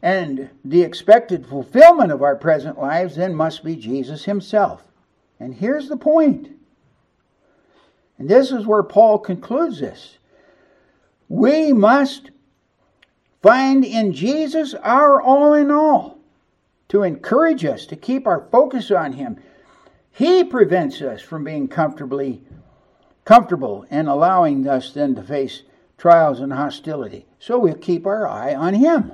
and 0.05 0.51
the 0.63 0.83
expected 0.83 1.47
fulfillment 1.47 2.11
of 2.11 2.21
our 2.21 2.35
present 2.35 2.79
lives 2.79 3.15
then 3.15 3.33
must 3.33 3.63
be 3.63 3.75
Jesus 3.75 4.25
himself. 4.25 4.83
And 5.39 5.55
here's 5.55 5.89
the 5.89 5.97
point. 5.97 6.51
And 8.19 8.29
this 8.29 8.51
is 8.51 8.67
where 8.67 8.83
Paul 8.83 9.17
concludes 9.17 9.79
this. 9.79 10.19
We 11.27 11.73
must 11.73 12.29
find 13.41 13.83
in 13.83 14.13
Jesus 14.13 14.75
our 14.75 15.19
all 15.19 15.55
in 15.55 15.71
all 15.71 16.19
to 16.89 17.01
encourage 17.01 17.65
us 17.65 17.87
to 17.87 17.95
keep 17.95 18.27
our 18.27 18.47
focus 18.51 18.91
on 18.91 19.13
him. 19.13 19.37
He 20.11 20.43
prevents 20.43 21.01
us 21.01 21.23
from 21.23 21.43
being 21.43 21.67
comfortably 21.67 22.43
comfortable 23.25 23.87
and 23.89 24.07
allowing 24.07 24.67
us 24.67 24.91
then 24.91 25.15
to 25.15 25.23
face 25.23 25.63
trials 25.97 26.41
and 26.41 26.53
hostility. 26.53 27.25
So 27.39 27.57
we'll 27.57 27.73
keep 27.73 28.05
our 28.05 28.27
eye 28.27 28.53
on 28.53 28.75
him. 28.75 29.11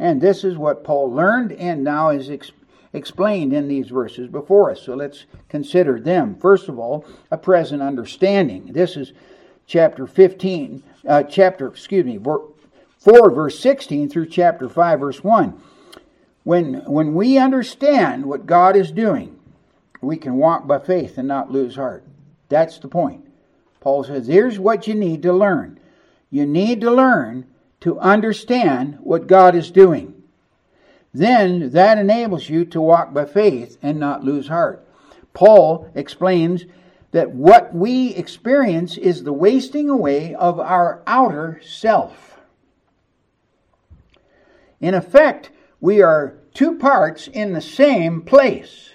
And 0.00 0.18
this 0.18 0.44
is 0.44 0.56
what 0.56 0.82
Paul 0.82 1.12
learned 1.12 1.52
and 1.52 1.84
now 1.84 2.08
is 2.08 2.30
ex- 2.30 2.52
explained 2.94 3.52
in 3.52 3.68
these 3.68 3.90
verses 3.90 4.28
before 4.28 4.70
us. 4.70 4.82
So 4.82 4.94
let's 4.94 5.26
consider 5.50 6.00
them. 6.00 6.36
First 6.36 6.68
of 6.68 6.78
all, 6.78 7.04
a 7.30 7.36
present 7.36 7.82
understanding. 7.82 8.72
This 8.72 8.96
is 8.96 9.12
chapter 9.66 10.06
15, 10.06 10.82
uh, 11.06 11.22
chapter, 11.24 11.66
excuse 11.66 12.06
me, 12.06 12.18
4 12.18 13.30
verse 13.30 13.60
16 13.60 14.08
through 14.08 14.26
chapter 14.26 14.70
5 14.70 15.00
verse 15.00 15.22
1. 15.22 15.60
When, 16.44 16.82
when 16.86 17.12
we 17.12 17.36
understand 17.36 18.24
what 18.24 18.46
God 18.46 18.76
is 18.76 18.90
doing, 18.90 19.38
we 20.00 20.16
can 20.16 20.36
walk 20.36 20.66
by 20.66 20.78
faith 20.78 21.18
and 21.18 21.28
not 21.28 21.52
lose 21.52 21.76
heart. 21.76 22.04
That's 22.48 22.78
the 22.78 22.88
point. 22.88 23.26
Paul 23.80 24.04
says, 24.04 24.26
here's 24.26 24.58
what 24.58 24.86
you 24.86 24.94
need 24.94 25.22
to 25.24 25.32
learn. 25.34 25.78
You 26.30 26.46
need 26.46 26.80
to 26.80 26.90
learn 26.90 27.46
to 27.80 27.98
understand 27.98 28.98
what 29.00 29.26
God 29.26 29.54
is 29.54 29.70
doing. 29.70 30.14
Then 31.12 31.70
that 31.70 31.98
enables 31.98 32.48
you 32.48 32.64
to 32.66 32.80
walk 32.80 33.12
by 33.12 33.24
faith 33.24 33.78
and 33.82 33.98
not 33.98 34.24
lose 34.24 34.48
heart. 34.48 34.86
Paul 35.32 35.90
explains 35.94 36.64
that 37.12 37.30
what 37.30 37.74
we 37.74 38.14
experience 38.14 38.96
is 38.96 39.24
the 39.24 39.32
wasting 39.32 39.88
away 39.88 40.34
of 40.34 40.60
our 40.60 41.02
outer 41.06 41.60
self. 41.64 42.38
In 44.80 44.94
effect, 44.94 45.50
we 45.80 46.00
are 46.02 46.36
two 46.54 46.78
parts 46.78 47.28
in 47.28 47.52
the 47.52 47.60
same 47.60 48.22
place. 48.22 48.90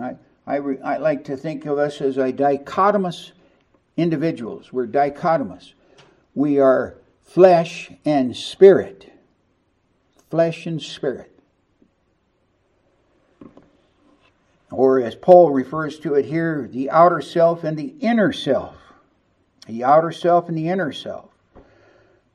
I, 0.00 0.16
I, 0.46 0.56
I 0.56 0.96
like 0.98 1.24
to 1.24 1.36
think 1.36 1.66
of 1.66 1.78
us 1.78 2.00
as 2.00 2.16
a 2.16 2.32
dichotomous 2.32 3.32
individuals. 3.96 4.72
We're 4.72 4.86
dichotomous. 4.86 5.72
We 6.34 6.58
are 6.58 6.96
flesh 7.22 7.92
and 8.04 8.36
spirit. 8.36 9.12
Flesh 10.30 10.66
and 10.66 10.80
spirit. 10.80 11.30
Or 14.70 15.00
as 15.00 15.16
Paul 15.16 15.50
refers 15.50 15.98
to 16.00 16.14
it 16.14 16.26
here, 16.26 16.68
the 16.70 16.90
outer 16.90 17.20
self 17.20 17.64
and 17.64 17.76
the 17.76 17.94
inner 18.00 18.32
self. 18.32 18.76
The 19.66 19.82
outer 19.84 20.12
self 20.12 20.48
and 20.48 20.56
the 20.56 20.68
inner 20.68 20.92
self. 20.92 21.30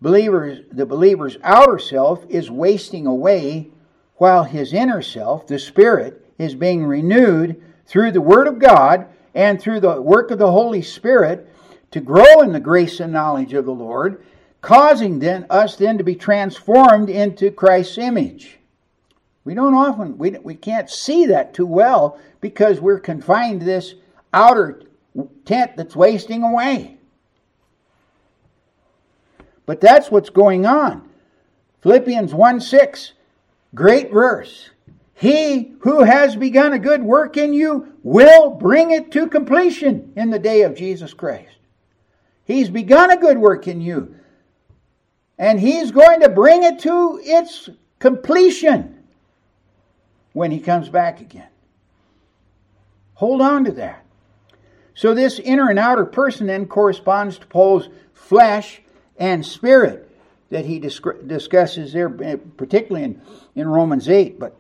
Believers, 0.02 0.66
the 0.72 0.86
believer's 0.86 1.38
outer 1.44 1.80
self 1.80 2.26
is 2.30 2.52
wasting 2.52 3.08
away 3.08 3.70
while 4.18 4.44
his 4.44 4.74
inner 4.74 5.02
self, 5.02 5.48
the 5.48 5.58
spirit, 5.58 6.26
is 6.38 6.56
being 6.56 6.86
renewed 6.86 7.62
through 7.86 8.12
the 8.12 8.22
Word 8.22 8.48
of 8.48 8.60
God 8.60 9.08
and 9.34 9.60
through 9.60 9.80
the 9.80 10.02
work 10.02 10.32
of 10.32 10.40
the 10.40 10.52
Holy 10.52 10.82
Spirit 10.82 11.50
to 11.96 12.02
grow 12.02 12.42
in 12.42 12.52
the 12.52 12.60
grace 12.60 13.00
and 13.00 13.14
knowledge 13.14 13.54
of 13.54 13.64
the 13.64 13.74
Lord, 13.74 14.22
causing 14.60 15.20
then 15.20 15.46
us 15.50 15.78
then 15.78 15.98
to 15.98 16.04
be 16.04 16.14
transformed 16.14 17.10
into 17.10 17.50
Christ's 17.50 17.98
image. 17.98 18.60
We 19.46 19.54
don't 19.54 19.74
often 19.74 20.18
we, 20.18 20.32
we 20.32 20.56
can't 20.56 20.90
see 20.90 21.28
that 21.28 21.54
too 21.54 21.66
well 21.66 22.20
because 22.42 22.82
we're 22.82 23.00
confined 23.00 23.62
to 23.62 23.66
this 23.66 23.94
outer 24.34 24.82
tent 25.46 25.78
that's 25.78 25.96
wasting 25.96 26.44
away. 26.44 26.98
But 29.66 29.80
that's 29.80 30.12
what's 30.12 30.30
going 30.30 30.66
on. 30.66 31.08
Philippians 31.82 32.34
1 32.34 32.60
6, 32.60 33.14
great 33.74 34.12
verse. 34.12 34.70
He 35.14 35.76
who 35.80 36.04
has 36.04 36.36
begun 36.36 36.74
a 36.74 36.80
good 36.80 37.04
work 37.04 37.38
in 37.38 37.54
you 37.54 37.94
will 38.04 38.50
bring 38.50 38.92
it 38.92 39.14
to 39.14 39.30
completion 39.30 40.12
in 40.18 40.30
the 40.30 40.40
day 40.40 40.64
of 40.64 40.76
Jesus 40.76 41.14
Christ. 41.14 41.56
He's 42.46 42.70
begun 42.70 43.12
a 43.12 43.18
good 43.18 43.38
work 43.38 43.68
in 43.68 43.82
you. 43.82 44.16
And 45.38 45.60
he's 45.60 45.92
going 45.92 46.22
to 46.22 46.30
bring 46.30 46.64
it 46.64 46.80
to 46.80 47.20
its 47.22 47.70
completion 48.00 49.04
when 50.34 50.52
he 50.52 50.60
comes 50.60 50.88
back 50.88 51.20
again. 51.20 51.48
Hold 53.16 53.42
on 53.42 53.66
to 53.66 53.72
that. 53.74 54.06
So, 54.94 55.14
this 55.14 55.40
inner 55.40 55.70
and 55.70 55.80
outer 55.80 56.06
person 56.06 56.48
then 56.48 56.68
corresponds 56.68 57.38
to 57.40 57.48
Paul's 57.48 57.90
flesh 58.14 58.82
and 59.18 59.46
spirit 59.46 60.10
that 60.50 60.66
he 60.66 60.80
discusses 60.80 61.92
there, 61.92 62.16
eh, 62.24 62.38
particularly 62.56 63.04
in, 63.04 63.22
in 63.56 63.68
Romans 63.68 64.08
8. 64.08 64.40
But 64.40 64.56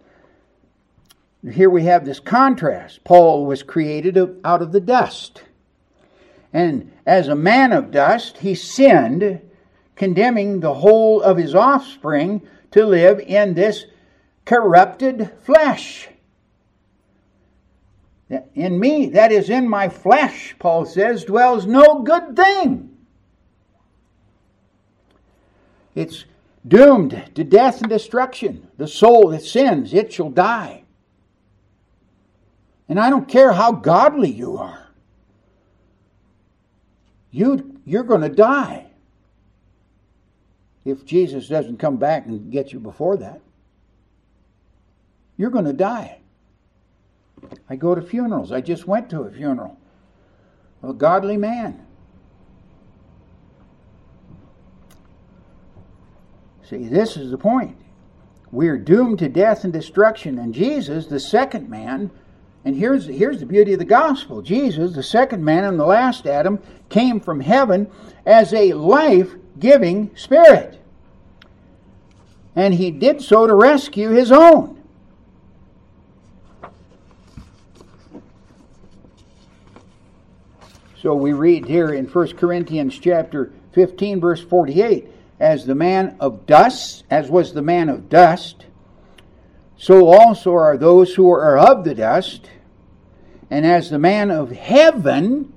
here 1.53 1.69
we 1.69 1.83
have 1.83 2.05
this 2.05 2.19
contrast. 2.19 3.03
Paul 3.03 3.45
was 3.45 3.63
created 3.63 4.17
out 4.43 4.61
of 4.61 4.71
the 4.71 4.81
dust. 4.81 5.43
And 6.55 6.93
as 7.05 7.27
a 7.27 7.35
man 7.35 7.73
of 7.73 7.91
dust, 7.91 8.37
he 8.37 8.55
sinned 8.55 9.41
condemning 9.97 10.61
the 10.61 10.75
whole 10.75 11.21
of 11.21 11.35
his 11.35 11.53
offspring 11.53 12.47
to 12.71 12.85
live 12.85 13.19
in 13.19 13.55
this 13.55 13.83
corrupted 14.45 15.33
flesh. 15.43 16.07
In 18.53 18.79
me, 18.79 19.07
that 19.07 19.33
is 19.33 19.49
in 19.49 19.67
my 19.67 19.89
flesh, 19.89 20.55
Paul 20.57 20.85
says, 20.85 21.25
dwells 21.25 21.65
no 21.65 21.99
good 22.03 22.37
thing. 22.37 22.95
It's 25.93 26.23
doomed 26.65 27.31
to 27.35 27.43
death 27.43 27.81
and 27.81 27.89
destruction. 27.89 28.69
The 28.77 28.87
soul 28.87 29.31
that 29.31 29.43
sins, 29.43 29.93
it 29.93 30.13
shall 30.13 30.29
die. 30.29 30.85
And 32.87 32.97
I 32.97 33.09
don't 33.09 33.27
care 33.27 33.51
how 33.51 33.73
godly 33.73 34.31
you 34.31 34.57
are. 34.57 34.84
You, 37.35 37.81
you're 37.83 38.03
going 38.03 38.21
to 38.21 38.29
die 38.29 38.85
if 40.85 41.03
Jesus 41.03 41.49
doesn't 41.49 41.79
come 41.79 41.97
back 41.97 42.25
and 42.27 42.49
get 42.49 42.71
you 42.71 42.79
before 42.79 43.17
that. 43.17 43.41
You're 45.35 45.49
going 45.49 45.65
to 45.65 45.73
die. 45.73 46.19
I 47.69 47.75
go 47.75 47.93
to 47.93 48.01
funerals. 48.01 48.53
I 48.53 48.61
just 48.61 48.87
went 48.87 49.09
to 49.09 49.23
a 49.23 49.31
funeral 49.31 49.77
of 50.81 50.91
a 50.91 50.93
godly 50.93 51.35
man. 51.35 51.85
See, 56.63 56.87
this 56.87 57.17
is 57.17 57.31
the 57.31 57.37
point. 57.37 57.77
We're 58.49 58.77
doomed 58.77 59.19
to 59.19 59.27
death 59.27 59.65
and 59.65 59.73
destruction, 59.73 60.39
and 60.39 60.53
Jesus, 60.53 61.07
the 61.07 61.19
second 61.19 61.69
man, 61.69 62.11
and 62.65 62.75
here's, 62.75 63.05
here's 63.05 63.39
the 63.39 63.45
beauty 63.45 63.73
of 63.73 63.79
the 63.79 63.85
gospel 63.85 64.41
Jesus, 64.41 64.93
the 64.93 65.03
second 65.03 65.45
man 65.45 65.63
and 65.63 65.79
the 65.79 65.85
last 65.85 66.25
Adam, 66.25 66.59
came 66.89 67.19
from 67.19 67.39
heaven 67.39 67.89
as 68.25 68.53
a 68.53 68.73
life 68.73 69.31
giving 69.59 70.09
spirit. 70.17 70.81
And 72.55 72.73
he 72.73 72.89
did 72.89 73.21
so 73.21 73.45
to 73.45 73.53
rescue 73.53 74.09
his 74.09 74.31
own. 74.31 74.81
So 80.99 81.13
we 81.13 81.33
read 81.33 81.65
here 81.65 81.93
in 81.93 82.07
1 82.07 82.35
Corinthians 82.35 82.97
chapter 82.97 83.53
15 83.73 84.19
verse 84.19 84.41
48, 84.41 85.07
as 85.39 85.67
the 85.67 85.75
man 85.75 86.17
of 86.19 86.47
dust, 86.47 87.03
as 87.11 87.29
was 87.29 87.53
the 87.53 87.61
man 87.61 87.89
of 87.89 88.09
dust, 88.09 88.65
so 89.77 90.07
also 90.07 90.53
are 90.53 90.77
those 90.77 91.13
who 91.13 91.29
are 91.29 91.59
of 91.59 91.83
the 91.83 91.93
dust, 91.93 92.49
and 93.49 93.65
as 93.65 93.89
the 93.89 93.99
man 93.99 94.31
of 94.31 94.51
heaven, 94.51 95.53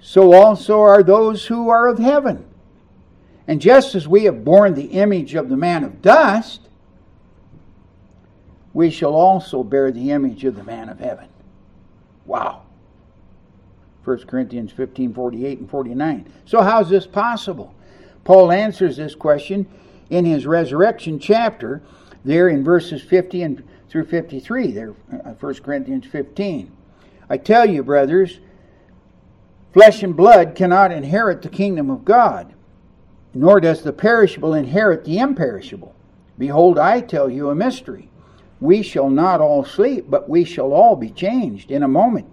so 0.00 0.32
also 0.32 0.80
are 0.80 1.02
those 1.02 1.46
who 1.46 1.68
are 1.68 1.88
of 1.88 1.98
heaven. 1.98 2.44
And 3.48 3.60
just 3.60 3.94
as 3.94 4.08
we 4.08 4.24
have 4.24 4.44
borne 4.44 4.74
the 4.74 4.86
image 4.86 5.34
of 5.34 5.48
the 5.48 5.56
man 5.56 5.84
of 5.84 6.02
dust, 6.02 6.60
we 8.72 8.90
shall 8.90 9.14
also 9.14 9.62
bear 9.62 9.90
the 9.90 10.10
image 10.10 10.44
of 10.44 10.56
the 10.56 10.64
man 10.64 10.88
of 10.88 10.98
heaven. 10.98 11.28
Wow. 12.26 12.62
1 14.04 14.18
Corinthians 14.26 14.70
15 14.72 15.14
48 15.14 15.58
and 15.60 15.70
49. 15.70 16.32
So, 16.44 16.60
how 16.60 16.80
is 16.80 16.88
this 16.88 17.06
possible? 17.06 17.74
Paul 18.24 18.52
answers 18.52 18.96
this 18.96 19.14
question 19.14 19.66
in 20.10 20.24
his 20.24 20.46
resurrection 20.46 21.18
chapter, 21.18 21.82
there 22.24 22.48
in 22.48 22.62
verses 22.62 23.02
50 23.02 23.42
and 23.42 23.68
through 23.88 24.06
53, 24.06 24.72
there, 24.72 24.92
1 24.92 25.20
uh, 25.20 25.60
Corinthians 25.62 26.06
15. 26.06 26.70
I 27.28 27.36
tell 27.36 27.68
you, 27.68 27.82
brothers, 27.82 28.40
flesh 29.72 30.02
and 30.02 30.16
blood 30.16 30.54
cannot 30.54 30.92
inherit 30.92 31.42
the 31.42 31.48
kingdom 31.48 31.90
of 31.90 32.04
God, 32.04 32.52
nor 33.34 33.60
does 33.60 33.82
the 33.82 33.92
perishable 33.92 34.54
inherit 34.54 35.04
the 35.04 35.18
imperishable. 35.18 35.94
Behold, 36.38 36.78
I 36.78 37.00
tell 37.00 37.30
you 37.30 37.50
a 37.50 37.54
mystery. 37.54 38.08
We 38.60 38.82
shall 38.82 39.10
not 39.10 39.40
all 39.40 39.64
sleep, 39.64 40.06
but 40.08 40.28
we 40.28 40.44
shall 40.44 40.72
all 40.72 40.96
be 40.96 41.10
changed 41.10 41.70
in 41.70 41.82
a 41.82 41.88
moment 41.88 42.28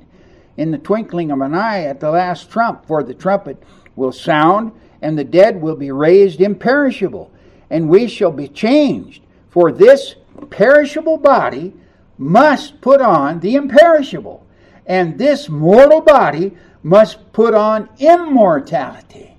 in 0.58 0.72
the 0.72 0.78
twinkling 0.78 1.32
of 1.32 1.42
an 1.42 1.56
eye 1.56 1.84
at 1.84 2.00
the 2.00 2.12
last 2.12 2.50
trump, 2.50 2.86
for 2.86 3.04
the 3.04 3.14
trumpet 3.14 3.62
will 3.96 4.12
sound, 4.12 4.72
and 5.02 5.18
the 5.18 5.24
dead 5.24 5.62
will 5.62 5.76
be 5.76 5.92
raised 5.92 6.42
imperishable, 6.42 7.32
and 7.70 7.90
we 7.90 8.08
shall 8.08 8.32
be 8.32 8.48
changed. 8.48 9.24
For 9.50 9.72
this 9.72 10.16
perishable 10.50 11.18
body 11.18 11.74
must 12.18 12.82
put 12.82 13.02
on 13.02 13.40
the 13.40 13.56
imperishable, 13.56 14.46
and 14.86 15.18
this 15.18 15.50
mortal 15.50 16.02
body 16.02 16.56
must 16.82 17.32
put 17.34 17.54
on 17.54 17.90
immortality. 18.00 19.38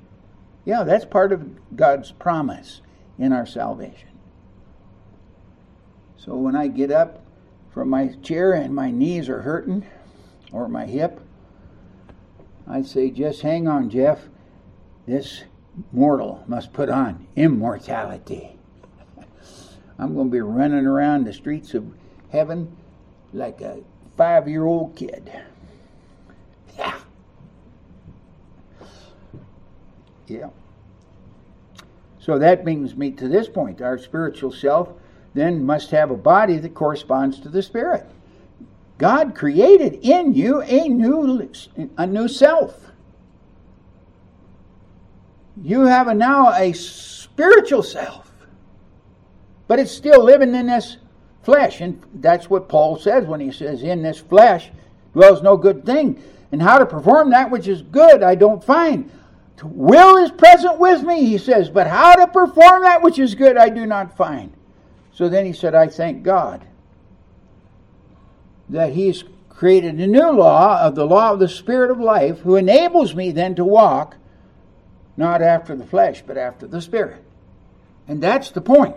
Yeah, 0.64 0.82
that's 0.82 1.04
part 1.04 1.32
of 1.32 1.76
God's 1.76 2.10
promise 2.12 2.80
in 3.18 3.32
our 3.32 3.46
salvation. 3.46 4.08
So 6.16 6.34
when 6.36 6.56
I 6.56 6.68
get 6.68 6.90
up 6.90 7.22
from 7.72 7.90
my 7.90 8.08
chair 8.22 8.52
and 8.52 8.74
my 8.74 8.90
knees 8.90 9.28
are 9.28 9.42
hurting, 9.42 9.84
or 10.52 10.68
my 10.68 10.86
hip, 10.86 11.20
I'd 12.66 12.86
say, 12.86 13.10
just 13.10 13.42
hang 13.42 13.68
on, 13.68 13.90
Jeff. 13.90 14.28
This 15.06 15.44
mortal 15.92 16.44
must 16.46 16.72
put 16.72 16.88
on 16.88 17.26
immortality. 17.36 18.56
I'm 19.98 20.14
going 20.14 20.28
to 20.28 20.32
be 20.32 20.40
running 20.40 20.86
around 20.86 21.24
the 21.24 21.32
streets 21.32 21.74
of 21.74 21.86
heaven 22.30 22.76
like 23.32 23.60
a 23.60 23.80
five 24.16 24.48
year 24.48 24.64
old 24.64 24.96
kid. 24.96 25.30
Yeah. 26.76 26.98
Yeah. 30.26 30.50
So 32.18 32.38
that 32.38 32.64
brings 32.64 32.96
me 32.96 33.10
to 33.12 33.28
this 33.28 33.48
point. 33.48 33.82
Our 33.82 33.98
spiritual 33.98 34.50
self 34.50 34.88
then 35.34 35.64
must 35.64 35.90
have 35.90 36.10
a 36.10 36.16
body 36.16 36.56
that 36.58 36.74
corresponds 36.74 37.38
to 37.40 37.48
the 37.48 37.62
spirit. 37.62 38.06
God 38.98 39.34
created 39.34 39.98
in 40.02 40.32
you 40.32 40.62
a 40.62 40.88
new, 40.88 41.50
a 41.96 42.06
new 42.06 42.28
self. 42.28 42.92
You 45.60 45.82
have 45.82 46.08
a, 46.08 46.14
now 46.14 46.52
a 46.52 46.72
spiritual 46.72 47.82
self, 47.82 48.23
but 49.66 49.78
it's 49.78 49.92
still 49.92 50.22
living 50.22 50.54
in 50.54 50.66
this 50.66 50.98
flesh. 51.42 51.80
And 51.80 52.02
that's 52.14 52.48
what 52.50 52.68
Paul 52.68 52.98
says 52.98 53.26
when 53.26 53.40
he 53.40 53.52
says, 53.52 53.82
In 53.82 54.02
this 54.02 54.18
flesh 54.18 54.70
dwells 55.12 55.42
no 55.42 55.56
good 55.56 55.84
thing. 55.84 56.22
And 56.52 56.62
how 56.62 56.78
to 56.78 56.86
perform 56.86 57.30
that 57.30 57.50
which 57.50 57.66
is 57.66 57.82
good, 57.82 58.22
I 58.22 58.34
don't 58.34 58.62
find. 58.62 59.10
Will 59.62 60.16
is 60.18 60.30
present 60.30 60.78
with 60.78 61.02
me, 61.02 61.24
he 61.24 61.38
says, 61.38 61.70
but 61.70 61.86
how 61.86 62.14
to 62.14 62.26
perform 62.26 62.82
that 62.82 63.02
which 63.02 63.18
is 63.18 63.34
good, 63.34 63.56
I 63.56 63.68
do 63.68 63.86
not 63.86 64.16
find. 64.16 64.52
So 65.12 65.28
then 65.28 65.46
he 65.46 65.52
said, 65.52 65.74
I 65.74 65.88
thank 65.88 66.22
God 66.22 66.66
that 68.68 68.92
he's 68.92 69.24
created 69.48 70.00
a 70.00 70.06
new 70.06 70.30
law 70.30 70.80
of 70.80 70.94
the 70.94 71.06
law 71.06 71.32
of 71.32 71.38
the 71.38 71.48
Spirit 71.48 71.90
of 71.90 72.00
life, 72.00 72.40
who 72.40 72.56
enables 72.56 73.14
me 73.14 73.30
then 73.30 73.54
to 73.54 73.64
walk 73.64 74.16
not 75.16 75.42
after 75.42 75.76
the 75.76 75.86
flesh, 75.86 76.22
but 76.26 76.36
after 76.36 76.66
the 76.66 76.80
Spirit. 76.80 77.22
And 78.08 78.22
that's 78.22 78.50
the 78.50 78.60
point. 78.60 78.96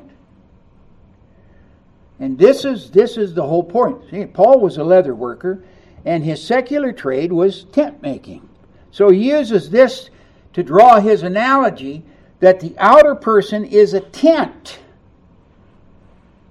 And 2.20 2.38
this 2.38 2.66
is 2.66 2.92
this 2.92 3.18
is 3.18 3.34
the 3.34 3.46
whole 3.46 3.64
point. 3.64 4.10
See, 4.10 4.26
Paul 4.26 4.60
was 4.60 4.78
a 4.78 4.84
leather 4.84 5.14
worker, 5.14 5.64
and 6.06 6.24
his 6.24 6.44
secular 6.44 6.92
trade 6.92 7.32
was 7.32 7.66
tent 7.66 8.02
making. 8.02 8.48
So 8.92 9.10
he 9.10 9.30
uses 9.30 9.70
this 9.70 10.10
to 10.54 10.64
draw 10.64 11.00
his 11.00 11.22
analogy 11.22 12.04
that 12.40 12.60
the 12.60 12.74
outer 12.78 13.16
person 13.16 13.66
is 13.66 13.94
a 13.94 14.00
tent, 14.00 14.80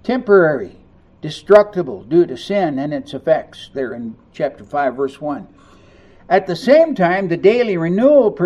temporary, 0.03 0.77
destructible 1.21 2.05
due 2.05 2.27
to 2.27 2.37
sin 2.37 2.79
and 2.79 2.95
its 2.95 3.15
effects, 3.15 3.71
there 3.73 3.95
in 3.95 4.17
chapter 4.33 4.65
5, 4.65 4.95
verse 4.95 5.21
1. 5.21 5.49
At 6.29 6.47
the 6.47 6.57
same 6.57 6.95
time, 6.95 7.29
the 7.29 7.37
daily 7.37 7.77
renewal 7.77 8.37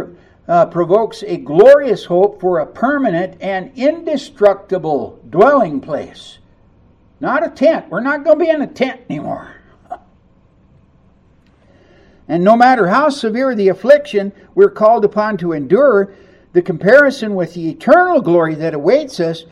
uh, 0.49 0.67
provokes 0.67 1.23
a 1.27 1.37
glorious 1.39 2.05
hope 2.05 2.41
for 2.41 2.59
a 2.59 2.67
permanent 2.67 3.37
and 3.41 3.73
indestructible 3.77 5.21
dwelling 5.29 5.81
place. 5.81 6.39
Not 7.21 7.47
a 7.47 7.51
tent. 7.51 7.91
We're 7.91 8.01
not 8.01 8.25
going 8.25 8.39
to 8.39 8.45
be 8.45 8.51
in 8.51 8.63
a 8.63 8.67
tent 8.67 9.03
anymore. 9.09 9.55
And 12.27 12.45
no 12.45 12.57
matter 12.57 12.89
how 12.89 13.09
severe 13.09 13.55
the 13.55 13.69
affliction 13.69 14.33
we're 14.55 14.71
called 14.71 15.05
upon 15.05 15.37
to 15.39 15.53
endure, 15.53 16.15
the 16.53 16.63
comparison 16.63 17.35
with 17.35 17.55
the 17.55 17.69
eternal 17.69 18.21
glory 18.21 18.55
that 18.55 18.75
awaits 18.75 19.21
us 19.21 19.45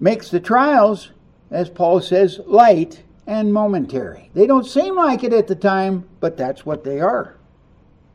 makes 0.00 0.30
the 0.30 0.40
trials 0.40 1.10
as 1.50 1.70
Paul 1.70 2.00
says, 2.00 2.40
light 2.46 3.02
and 3.26 3.52
momentary. 3.52 4.30
They 4.34 4.46
don't 4.46 4.66
seem 4.66 4.96
like 4.96 5.24
it 5.24 5.32
at 5.32 5.46
the 5.46 5.54
time, 5.54 6.08
but 6.20 6.36
that's 6.36 6.66
what 6.66 6.84
they 6.84 7.00
are. 7.00 7.36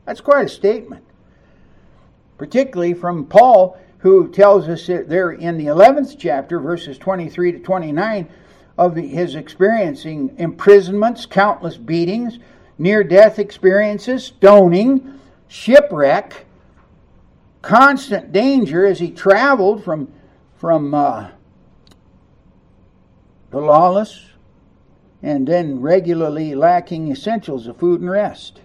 That's 0.04 0.20
quite 0.20 0.46
a 0.46 0.48
statement. 0.48 1.04
Particularly 2.38 2.94
from 2.94 3.26
Paul, 3.26 3.78
who 3.98 4.28
tells 4.30 4.68
us 4.68 4.86
there 4.86 5.30
in 5.30 5.58
the 5.58 5.66
11th 5.66 6.16
chapter, 6.18 6.58
verses 6.58 6.98
23 6.98 7.52
to 7.52 7.58
29, 7.60 8.28
of 8.78 8.96
his 8.96 9.34
experiencing 9.34 10.34
imprisonments, 10.38 11.26
countless 11.26 11.76
beatings, 11.76 12.38
near 12.78 13.04
death 13.04 13.38
experiences, 13.38 14.24
stoning, 14.24 15.20
shipwreck, 15.48 16.46
constant 17.60 18.32
danger 18.32 18.86
as 18.86 18.98
he 18.98 19.10
traveled 19.10 19.84
from, 19.84 20.12
from 20.56 20.94
uh, 20.94 21.28
the 23.50 23.60
lawless 23.60 24.30
and 25.22 25.46
then 25.46 25.80
regularly 25.80 26.54
lacking 26.54 27.10
essentials 27.10 27.66
of 27.66 27.76
food 27.76 28.00
and 28.00 28.10
rest. 28.10 28.60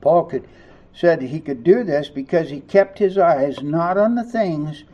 Paul 0.00 0.24
could, 0.24 0.48
said 0.94 1.20
he 1.20 1.38
could 1.38 1.62
do 1.62 1.84
this 1.84 2.08
because 2.08 2.50
he 2.50 2.60
kept 2.60 2.98
his 2.98 3.18
eyes 3.18 3.62
not 3.62 3.98
on 3.98 4.14
the 4.14 4.24
things 4.24 4.84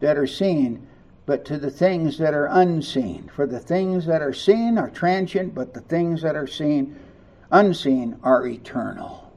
that 0.00 0.16
are 0.16 0.26
seen, 0.26 0.86
but 1.26 1.44
to 1.44 1.58
the 1.58 1.70
things 1.70 2.18
that 2.18 2.32
are 2.32 2.46
unseen. 2.46 3.28
For 3.34 3.46
the 3.46 3.60
things 3.60 4.06
that 4.06 4.22
are 4.22 4.32
seen 4.32 4.78
are 4.78 4.90
transient, 4.90 5.54
but 5.54 5.74
the 5.74 5.80
things 5.80 6.22
that 6.22 6.36
are 6.36 6.46
seen, 6.46 6.96
unseen, 7.50 8.18
are 8.22 8.46
eternal. 8.46 9.32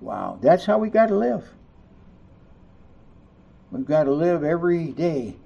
Wow, 0.00 0.38
that's 0.42 0.66
how 0.66 0.78
we 0.78 0.90
got 0.90 1.06
to 1.06 1.16
live. 1.16 1.48
We've 3.70 3.86
got 3.86 4.04
to 4.04 4.12
live 4.12 4.44
every 4.44 4.88
day 4.88 5.36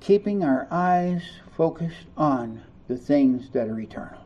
keeping 0.00 0.44
our 0.44 0.66
eyes 0.70 1.22
focused 1.56 2.06
on 2.16 2.62
the 2.86 2.96
things 2.96 3.50
that 3.50 3.68
are 3.68 3.78
eternal. 3.78 4.24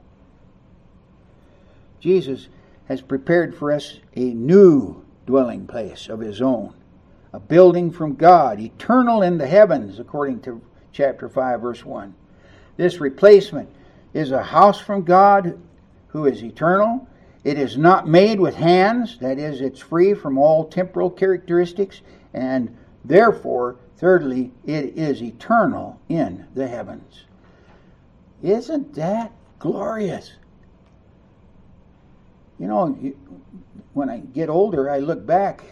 Jesus 2.00 2.48
has 2.88 3.00
prepared 3.00 3.56
for 3.56 3.72
us 3.72 3.98
a 4.14 4.34
new 4.34 5.04
dwelling 5.26 5.66
place 5.66 6.08
of 6.08 6.20
his 6.20 6.42
own, 6.42 6.74
a 7.32 7.40
building 7.40 7.90
from 7.90 8.14
God, 8.14 8.60
eternal 8.60 9.22
in 9.22 9.38
the 9.38 9.46
heavens, 9.46 9.98
according 9.98 10.40
to 10.42 10.60
chapter 10.92 11.28
5, 11.28 11.60
verse 11.60 11.84
1. 11.84 12.14
This 12.76 13.00
replacement 13.00 13.68
is 14.12 14.30
a 14.30 14.42
house 14.42 14.80
from 14.80 15.02
God 15.02 15.58
who 16.08 16.26
is 16.26 16.42
eternal. 16.44 17.08
It 17.44 17.58
is 17.58 17.76
not 17.76 18.06
made 18.06 18.38
with 18.38 18.54
hands, 18.54 19.18
that 19.18 19.38
is, 19.38 19.60
it's 19.60 19.80
free 19.80 20.14
from 20.14 20.38
all 20.38 20.66
temporal 20.66 21.10
characteristics, 21.10 22.02
and 22.34 22.76
therefore 23.04 23.76
Thirdly, 24.02 24.50
it 24.66 24.98
is 24.98 25.22
eternal 25.22 26.00
in 26.08 26.44
the 26.56 26.66
heavens. 26.66 27.22
Isn't 28.42 28.94
that 28.94 29.30
glorious? 29.60 30.32
You 32.58 32.66
know, 32.66 32.86
when 33.92 34.10
I 34.10 34.18
get 34.18 34.48
older, 34.48 34.90
I 34.90 34.98
look 34.98 35.24
back 35.24 35.62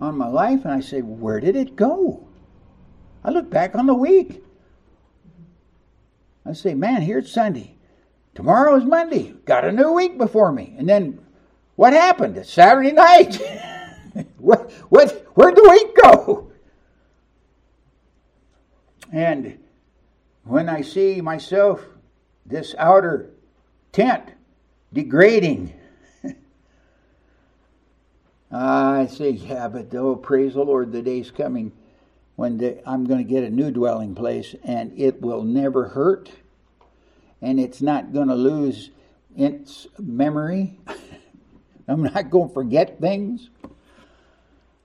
on 0.00 0.16
my 0.16 0.28
life 0.28 0.64
and 0.64 0.72
I 0.72 0.80
say, 0.80 1.00
where 1.00 1.40
did 1.40 1.56
it 1.56 1.76
go? 1.76 2.26
I 3.24 3.30
look 3.30 3.50
back 3.50 3.74
on 3.74 3.86
the 3.86 3.94
week. 3.94 4.42
I 6.44 6.52
say, 6.52 6.74
man, 6.74 7.02
here's 7.02 7.32
Sunday. 7.32 7.76
Tomorrow 8.34 8.76
is 8.76 8.84
Monday. 8.84 9.34
Got 9.44 9.64
a 9.64 9.72
new 9.72 9.92
week 9.92 10.18
before 10.18 10.52
me. 10.52 10.74
And 10.78 10.88
then 10.88 11.18
what 11.74 11.92
happened? 11.92 12.36
It's 12.36 12.52
Saturday 12.52 12.92
night. 12.92 13.40
what, 14.38 14.70
what, 14.88 15.26
where'd 15.34 15.56
the 15.56 15.68
week 15.68 15.96
go? 16.02 16.52
And 19.12 19.58
when 20.44 20.68
I 20.68 20.82
see 20.82 21.20
myself, 21.20 21.84
this 22.44 22.74
outer 22.78 23.30
tent, 23.92 24.30
degrading, 24.92 25.72
Ah, 28.52 28.98
I 28.98 29.06
say, 29.06 29.30
yeah, 29.30 29.68
but 29.68 29.94
oh, 29.94 30.16
praise 30.16 30.54
the 30.54 30.64
Lord, 30.64 30.92
the 30.92 31.02
day's 31.02 31.30
coming 31.30 31.72
when 32.36 32.58
the, 32.58 32.88
I'm 32.88 33.04
going 33.04 33.18
to 33.18 33.28
get 33.28 33.44
a 33.44 33.50
new 33.50 33.70
dwelling 33.70 34.14
place 34.14 34.54
and 34.62 34.92
it 34.98 35.20
will 35.20 35.42
never 35.42 35.88
hurt 35.88 36.30
and 37.42 37.58
it's 37.58 37.82
not 37.82 38.12
going 38.12 38.28
to 38.28 38.34
lose 38.34 38.90
its 39.36 39.86
memory. 39.98 40.78
I'm 41.88 42.02
not 42.02 42.30
going 42.30 42.48
to 42.48 42.54
forget 42.54 43.00
things 43.00 43.48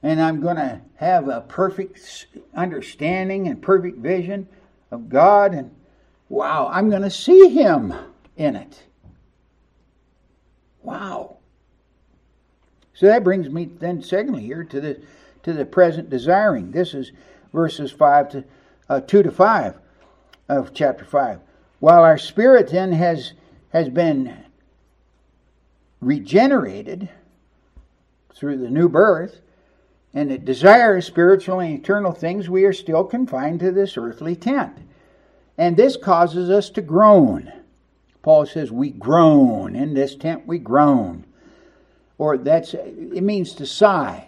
and 0.03 0.21
I'm 0.21 0.41
going 0.41 0.55
to 0.55 0.81
have 0.95 1.27
a 1.27 1.41
perfect 1.41 2.27
understanding 2.55 3.47
and 3.47 3.61
perfect 3.61 3.99
vision 3.99 4.47
of 4.89 5.09
God. 5.09 5.53
And 5.53 5.75
wow, 6.29 6.69
I'm 6.71 6.89
going 6.89 7.03
to 7.03 7.11
see 7.11 7.49
Him 7.49 7.93
in 8.35 8.55
it. 8.55 8.83
Wow. 10.81 11.37
So 12.93 13.05
that 13.07 13.23
brings 13.23 13.49
me 13.49 13.65
then, 13.65 14.01
secondly, 14.01 14.43
here 14.43 14.63
to 14.63 14.81
the 14.81 15.01
to 15.43 15.53
the 15.53 15.65
present 15.65 16.09
desiring. 16.09 16.71
This 16.71 16.93
is 16.93 17.11
verses 17.53 17.91
five 17.91 18.29
to 18.29 18.43
uh, 18.89 19.01
two 19.01 19.23
to 19.23 19.31
five 19.31 19.77
of 20.49 20.73
chapter 20.73 21.05
five. 21.05 21.39
While 21.79 22.03
our 22.03 22.17
spirit 22.17 22.69
then 22.69 22.91
has 22.91 23.33
has 23.69 23.89
been 23.89 24.37
regenerated 25.99 27.09
through 28.35 28.57
the 28.57 28.69
new 28.69 28.89
birth, 28.89 29.41
and 30.13 30.29
that 30.29 30.45
desire 30.45 30.99
spiritual 30.99 31.59
and 31.59 31.79
eternal 31.79 32.11
things, 32.11 32.49
we 32.49 32.65
are 32.65 32.73
still 32.73 33.03
confined 33.03 33.59
to 33.61 33.71
this 33.71 33.97
earthly 33.97 34.35
tent. 34.35 34.77
And 35.57 35.77
this 35.77 35.95
causes 35.95 36.49
us 36.49 36.69
to 36.71 36.81
groan. 36.81 37.51
Paul 38.21 38.45
says, 38.45 38.71
We 38.71 38.89
groan. 38.89 39.75
In 39.75 39.93
this 39.93 40.15
tent 40.15 40.47
we 40.47 40.59
groan. 40.59 41.25
Or 42.21 42.37
that's 42.37 42.75
it 42.75 43.23
means 43.23 43.55
to 43.55 43.65
sigh. 43.65 44.27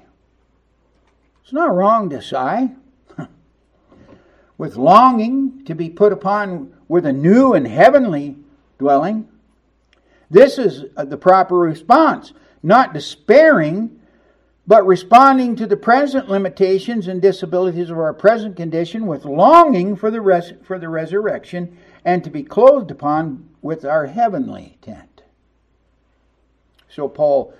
It's 1.44 1.54
not 1.54 1.76
wrong 1.76 2.10
to 2.10 2.24
sigh. 2.24 2.72
with 4.58 4.78
longing 4.78 5.64
to 5.66 5.76
be 5.76 5.92
put 5.92 6.12
upon 6.12 6.74
with 6.88 7.06
a 7.06 7.14
new 7.14 7.54
and 7.54 7.68
heavenly 7.68 8.36
dwelling. 8.80 9.28
This 10.32 10.58
is 10.58 10.86
uh, 10.98 11.06
the 11.06 11.18
proper 11.18 11.56
response, 11.56 12.34
not 12.64 12.96
despairing 12.96 14.00
but 14.66 14.88
responding 14.88 15.56
to 15.58 15.68
the 15.68 15.78
present 15.78 16.28
limitations 16.28 17.08
and 17.08 17.22
disabilities 17.22 17.92
of 17.92 18.00
our 18.00 18.14
present 18.14 18.56
condition 18.56 19.06
with 19.06 19.24
longing 19.24 19.96
for 19.96 20.10
the, 20.10 20.22
res- 20.22 20.54
for 20.64 20.80
the 20.80 20.90
resurrection 20.90 21.78
and 22.04 22.24
to 22.24 22.32
be 22.32 22.42
clothed 22.42 22.90
upon 22.90 23.50
with 23.62 23.86
our 23.86 24.08
heavenly 24.08 24.80
tent. 24.82 25.22
So 26.90 27.08
Paul 27.08 27.54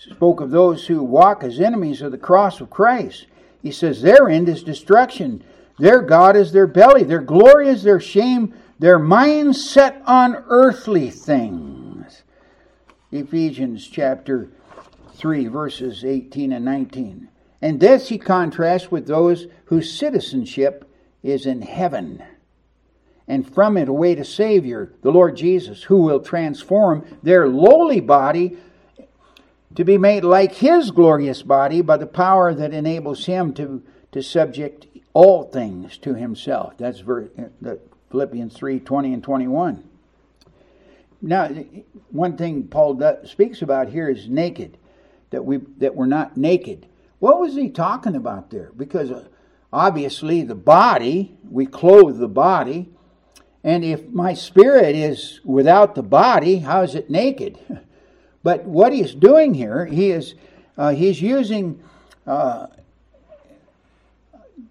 spoke 0.00 0.40
of 0.40 0.50
those 0.50 0.86
who 0.86 1.02
walk 1.02 1.44
as 1.44 1.60
enemies 1.60 2.00
of 2.00 2.10
the 2.10 2.16
cross 2.16 2.62
of 2.62 2.70
Christ. 2.70 3.26
He 3.62 3.70
says, 3.70 4.00
Their 4.00 4.30
end 4.30 4.48
is 4.48 4.62
destruction. 4.62 5.44
Their 5.78 6.00
God 6.00 6.36
is 6.36 6.52
their 6.52 6.66
belly. 6.66 7.04
Their 7.04 7.20
glory 7.20 7.68
is 7.68 7.82
their 7.82 8.00
shame. 8.00 8.54
Their 8.78 8.98
minds 8.98 9.62
set 9.62 10.00
on 10.06 10.36
earthly 10.48 11.10
things. 11.10 12.22
Ephesians 13.12 13.86
chapter 13.86 14.50
3, 15.14 15.48
verses 15.48 16.02
18 16.02 16.52
and 16.52 16.64
19. 16.64 17.28
And 17.60 17.78
this 17.78 18.08
he 18.08 18.16
contrasts 18.16 18.90
with 18.90 19.06
those 19.06 19.48
whose 19.66 19.92
citizenship 19.92 20.90
is 21.22 21.44
in 21.44 21.60
heaven. 21.60 22.22
And 23.28 23.46
from 23.52 23.76
it 23.76 23.88
await 23.88 24.18
a 24.18 24.24
Savior, 24.24 24.94
the 25.02 25.12
Lord 25.12 25.36
Jesus, 25.36 25.82
who 25.82 25.98
will 25.98 26.20
transform 26.20 27.04
their 27.22 27.46
lowly 27.46 28.00
body 28.00 28.56
to 29.74 29.84
be 29.84 29.98
made 29.98 30.24
like 30.24 30.54
his 30.54 30.90
glorious 30.90 31.42
body 31.42 31.80
by 31.80 31.96
the 31.96 32.06
power 32.06 32.52
that 32.54 32.72
enables 32.72 33.26
him 33.26 33.52
to, 33.54 33.82
to 34.12 34.22
subject 34.22 34.86
all 35.12 35.44
things 35.44 35.96
to 35.98 36.14
himself. 36.14 36.74
That's 36.78 37.00
verse, 37.00 37.28
Philippians 38.10 38.54
3 38.54 38.80
20 38.80 39.12
and 39.14 39.22
21. 39.22 39.84
Now, 41.22 41.48
one 42.10 42.36
thing 42.36 42.68
Paul 42.68 43.00
speaks 43.24 43.62
about 43.62 43.90
here 43.90 44.08
is 44.08 44.28
naked 44.28 44.78
that 45.30 45.44
we 45.44 45.58
that 45.78 45.94
we're 45.94 46.06
not 46.06 46.36
naked. 46.36 46.86
What 47.18 47.40
was 47.40 47.54
he 47.54 47.68
talking 47.70 48.16
about 48.16 48.50
there? 48.50 48.70
Because 48.76 49.10
uh, 49.10 49.28
obviously 49.72 50.42
the 50.42 50.54
body, 50.54 51.36
we 51.48 51.66
clothe 51.66 52.18
the 52.18 52.28
body, 52.28 52.88
and 53.62 53.84
if 53.84 54.08
my 54.08 54.32
spirit 54.34 54.96
is 54.96 55.40
without 55.44 55.94
the 55.94 56.02
body, 56.02 56.58
how 56.58 56.82
is 56.82 56.94
it 56.94 57.10
naked? 57.10 57.58
But 58.42 58.64
what 58.64 58.92
he's 58.92 59.14
doing 59.14 59.54
here, 59.54 59.86
he 59.86 60.10
is 60.10 60.34
uh, 60.76 60.90
he's 60.90 61.20
using 61.20 61.82
uh, 62.26 62.68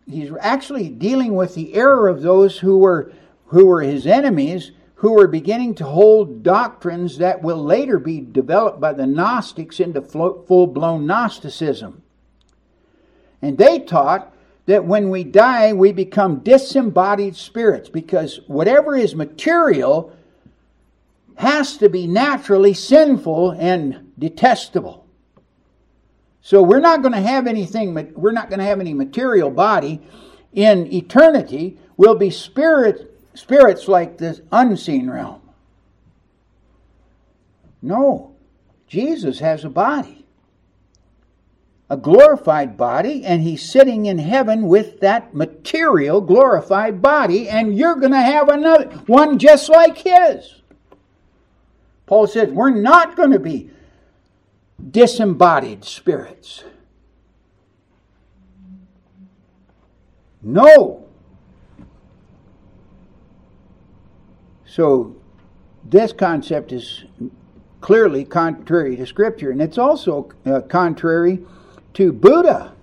he's 0.07 0.31
actually 0.39 0.89
dealing 0.89 1.35
with 1.35 1.55
the 1.55 1.73
error 1.75 2.07
of 2.07 2.21
those 2.21 2.59
who 2.59 2.79
were 2.79 3.11
who 3.47 3.65
were 3.65 3.81
his 3.81 4.07
enemies 4.07 4.71
who 4.99 5.13
were 5.13 5.27
beginning 5.27 5.73
to 5.73 5.85
hold 5.85 6.43
doctrines 6.43 7.19
that 7.19 7.41
will 7.41 7.63
later 7.63 7.97
be 7.99 8.19
developed 8.19 8.81
by 8.81 8.91
the 8.91 9.07
Gnostics 9.07 9.79
into 9.79 10.01
full 10.01 10.67
blown 10.67 11.05
Gnosticism. 11.05 12.03
And 13.41 13.57
they 13.57 13.79
taught 13.79 14.35
that 14.65 14.83
when 14.83 15.09
we 15.09 15.23
die, 15.23 15.71
we 15.71 15.93
become 15.93 16.39
disembodied 16.39 17.37
spirits 17.37 17.87
because 17.87 18.41
whatever 18.47 18.93
is 18.97 19.15
material 19.15 20.13
has 21.39 21.77
to 21.77 21.87
be 21.87 22.05
naturally 22.05 22.73
sinful 22.73 23.51
and 23.51 24.11
detestable. 24.19 25.07
So 26.41 26.61
we're 26.61 26.81
not 26.81 27.01
going 27.01 27.13
to 27.13 27.21
have 27.21 27.47
anything, 27.47 27.93
we're 28.13 28.33
not 28.33 28.49
going 28.49 28.59
to 28.59 28.65
have 28.65 28.81
any 28.81 28.93
material 28.93 29.49
body 29.49 30.01
in 30.51 30.91
eternity. 30.93 31.77
We'll 31.95 32.15
be 32.15 32.29
spirit 32.29 33.17
spirits 33.35 33.87
like 33.87 34.17
this 34.17 34.41
unseen 34.51 35.09
realm. 35.09 35.41
No. 37.81 38.35
Jesus 38.85 39.39
has 39.39 39.63
a 39.63 39.69
body, 39.69 40.25
a 41.89 41.95
glorified 41.95 42.75
body, 42.75 43.23
and 43.23 43.43
he's 43.43 43.63
sitting 43.63 44.07
in 44.07 44.17
heaven 44.17 44.63
with 44.63 44.99
that 44.99 45.33
material 45.33 46.19
glorified 46.19 47.01
body, 47.01 47.47
and 47.47 47.77
you're 47.77 47.95
going 47.95 48.11
to 48.11 48.17
have 48.17 48.49
another 48.49 48.87
one 49.07 49.39
just 49.39 49.69
like 49.69 49.99
his. 49.99 50.58
Paul 52.09 52.25
says 52.25 52.49
we're 52.49 52.71
not 52.71 53.15
going 53.15 53.29
to 53.29 53.39
be 53.39 53.69
disembodied 54.89 55.85
spirits. 55.85 56.63
No. 60.41 61.05
So, 64.65 65.17
this 65.85 66.11
concept 66.11 66.71
is 66.71 67.03
clearly 67.79 68.25
contrary 68.25 68.95
to 68.95 69.05
Scripture, 69.05 69.51
and 69.51 69.61
it's 69.61 69.77
also 69.77 70.31
uh, 70.47 70.61
contrary 70.61 71.45
to 71.93 72.11
Buddha. 72.11 72.73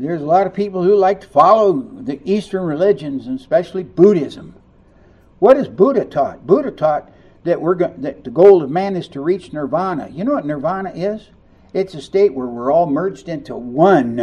There's 0.00 0.22
a 0.22 0.26
lot 0.26 0.48
of 0.48 0.52
people 0.52 0.82
who 0.82 0.96
like 0.96 1.20
to 1.20 1.28
follow 1.28 1.72
the 1.74 2.20
Eastern 2.24 2.64
religions, 2.64 3.28
and 3.28 3.38
especially 3.38 3.84
Buddhism. 3.84 4.56
What 5.38 5.56
is 5.56 5.68
Buddha 5.68 6.04
taught? 6.04 6.44
Buddha 6.44 6.72
taught 6.72 7.11
that 7.44 7.60
we're 7.60 7.74
go- 7.74 7.94
that 7.98 8.24
the 8.24 8.30
goal 8.30 8.62
of 8.62 8.70
man 8.70 8.96
is 8.96 9.08
to 9.08 9.20
reach 9.20 9.52
nirvana. 9.52 10.08
You 10.10 10.24
know 10.24 10.34
what 10.34 10.46
nirvana 10.46 10.92
is? 10.94 11.30
It's 11.72 11.94
a 11.94 12.00
state 12.00 12.34
where 12.34 12.46
we're 12.46 12.72
all 12.72 12.86
merged 12.86 13.28
into 13.28 13.56
one. 13.56 14.18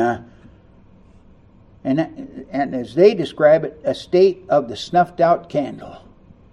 And, 1.83 2.45
and 2.51 2.75
as 2.75 2.93
they 2.95 3.13
describe 3.13 3.63
it, 3.63 3.81
a 3.83 3.95
state 3.95 4.45
of 4.49 4.67
the 4.67 4.75
snuffed 4.75 5.19
out 5.19 5.49
candle. 5.49 6.03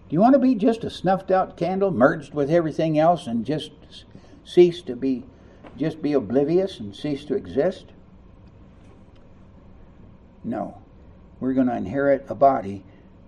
Do 0.09 0.15
you 0.15 0.21
want 0.21 0.35
to 0.35 0.39
be 0.39 0.55
just 0.55 0.85
a 0.85 0.91
snuffed 0.91 1.31
out 1.31 1.57
candle 1.57 1.91
merged 1.91 2.33
with 2.33 2.51
everything 2.51 2.99
else 2.99 3.27
and 3.27 3.45
just 3.45 3.73
cease 4.45 4.81
to 4.83 4.95
be, 4.95 5.25
just 5.77 6.01
be 6.01 6.13
oblivious 6.13 6.79
and 6.79 6.95
cease 6.95 7.25
to 7.25 7.35
exist? 7.35 7.87
No. 10.45 10.79
We're 11.41 11.55
going 11.55 11.67
to 11.67 11.77
inherit 11.77 12.25
a 12.29 12.35
body, 12.35 12.85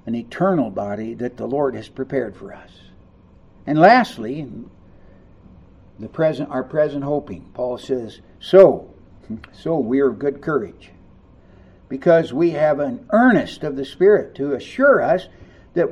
an 0.06 0.14
eternal 0.14 0.70
body 0.70 1.14
that 1.14 1.36
the 1.36 1.46
Lord 1.46 1.74
has 1.74 1.88
prepared 1.88 2.36
for 2.36 2.54
us. 2.54 2.70
And 3.68 3.78
lastly, 3.78 4.48
the 5.98 6.08
present, 6.08 6.48
our 6.48 6.64
present 6.64 7.04
hoping. 7.04 7.50
Paul 7.52 7.76
says, 7.76 8.20
So, 8.40 8.94
so 9.52 9.78
we 9.78 10.00
are 10.00 10.08
of 10.08 10.18
good 10.18 10.40
courage, 10.40 10.88
because 11.90 12.32
we 12.32 12.52
have 12.52 12.80
an 12.80 13.04
earnest 13.10 13.64
of 13.64 13.76
the 13.76 13.84
Spirit 13.84 14.34
to 14.36 14.54
assure 14.54 15.02
us 15.02 15.28
that 15.74 15.90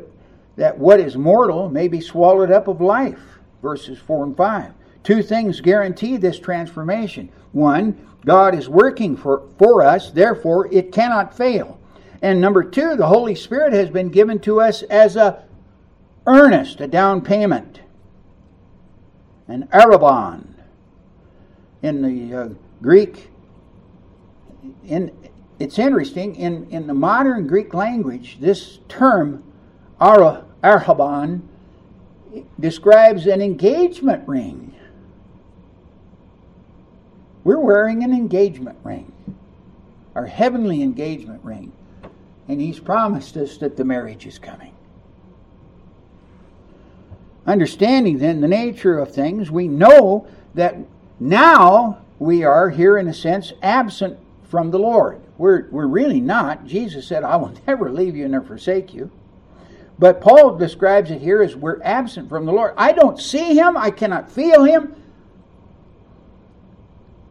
that 0.56 0.78
what 0.78 1.00
is 1.00 1.18
mortal 1.18 1.68
may 1.68 1.86
be 1.86 2.00
swallowed 2.00 2.50
up 2.50 2.66
of 2.66 2.80
life. 2.80 3.20
Verses 3.60 3.98
4 3.98 4.24
and 4.24 4.36
5. 4.38 4.72
Two 5.02 5.22
things 5.22 5.60
guarantee 5.60 6.16
this 6.16 6.38
transformation. 6.38 7.28
One, 7.52 8.08
God 8.24 8.54
is 8.54 8.70
working 8.70 9.18
for, 9.18 9.42
for 9.58 9.82
us, 9.82 10.10
therefore 10.10 10.72
it 10.72 10.92
cannot 10.92 11.36
fail. 11.36 11.78
And 12.22 12.40
number 12.40 12.64
two, 12.64 12.96
the 12.96 13.06
Holy 13.06 13.34
Spirit 13.34 13.74
has 13.74 13.90
been 13.90 14.08
given 14.08 14.38
to 14.40 14.62
us 14.62 14.82
as 14.84 15.16
a 15.16 15.44
earnest, 16.26 16.80
a 16.80 16.86
down 16.86 17.20
payment, 17.20 17.80
an 19.48 19.68
arrabon. 19.72 20.54
In 21.82 22.02
the 22.02 22.36
uh, 22.36 22.48
Greek, 22.82 23.30
in, 24.84 25.12
it's 25.58 25.78
interesting, 25.78 26.34
in, 26.34 26.68
in 26.70 26.86
the 26.86 26.94
modern 26.94 27.46
Greek 27.46 27.72
language, 27.74 28.38
this 28.40 28.78
term, 28.88 29.44
ara, 30.00 30.44
arrabon, 30.62 31.42
describes 32.58 33.26
an 33.26 33.40
engagement 33.40 34.26
ring. 34.28 34.74
We're 37.44 37.60
wearing 37.60 38.02
an 38.02 38.12
engagement 38.12 38.78
ring, 38.82 39.12
our 40.14 40.26
heavenly 40.26 40.82
engagement 40.82 41.44
ring. 41.44 41.72
And 42.48 42.60
he's 42.60 42.78
promised 42.78 43.36
us 43.36 43.56
that 43.58 43.76
the 43.76 43.84
marriage 43.84 44.26
is 44.26 44.38
coming. 44.38 44.75
Understanding 47.46 48.18
then 48.18 48.40
the 48.40 48.48
nature 48.48 48.98
of 48.98 49.12
things, 49.12 49.50
we 49.50 49.68
know 49.68 50.26
that 50.54 50.76
now 51.20 52.02
we 52.18 52.44
are 52.44 52.70
here 52.70 52.98
in 52.98 53.06
a 53.08 53.14
sense 53.14 53.52
absent 53.62 54.18
from 54.44 54.70
the 54.70 54.78
Lord. 54.78 55.20
We're, 55.38 55.68
we're 55.70 55.86
really 55.86 56.20
not. 56.20 56.66
Jesus 56.66 57.06
said, 57.06 57.22
I 57.22 57.36
will 57.36 57.54
never 57.66 57.90
leave 57.90 58.16
you 58.16 58.28
nor 58.28 58.42
forsake 58.42 58.92
you. 58.92 59.10
But 59.98 60.20
Paul 60.20 60.56
describes 60.56 61.10
it 61.10 61.22
here 61.22 61.42
as 61.42 61.56
we're 61.56 61.80
absent 61.82 62.28
from 62.28 62.44
the 62.44 62.52
Lord. 62.52 62.74
I 62.76 62.92
don't 62.92 63.18
see 63.20 63.54
him, 63.54 63.76
I 63.76 63.90
cannot 63.90 64.30
feel 64.30 64.64
him. 64.64 64.94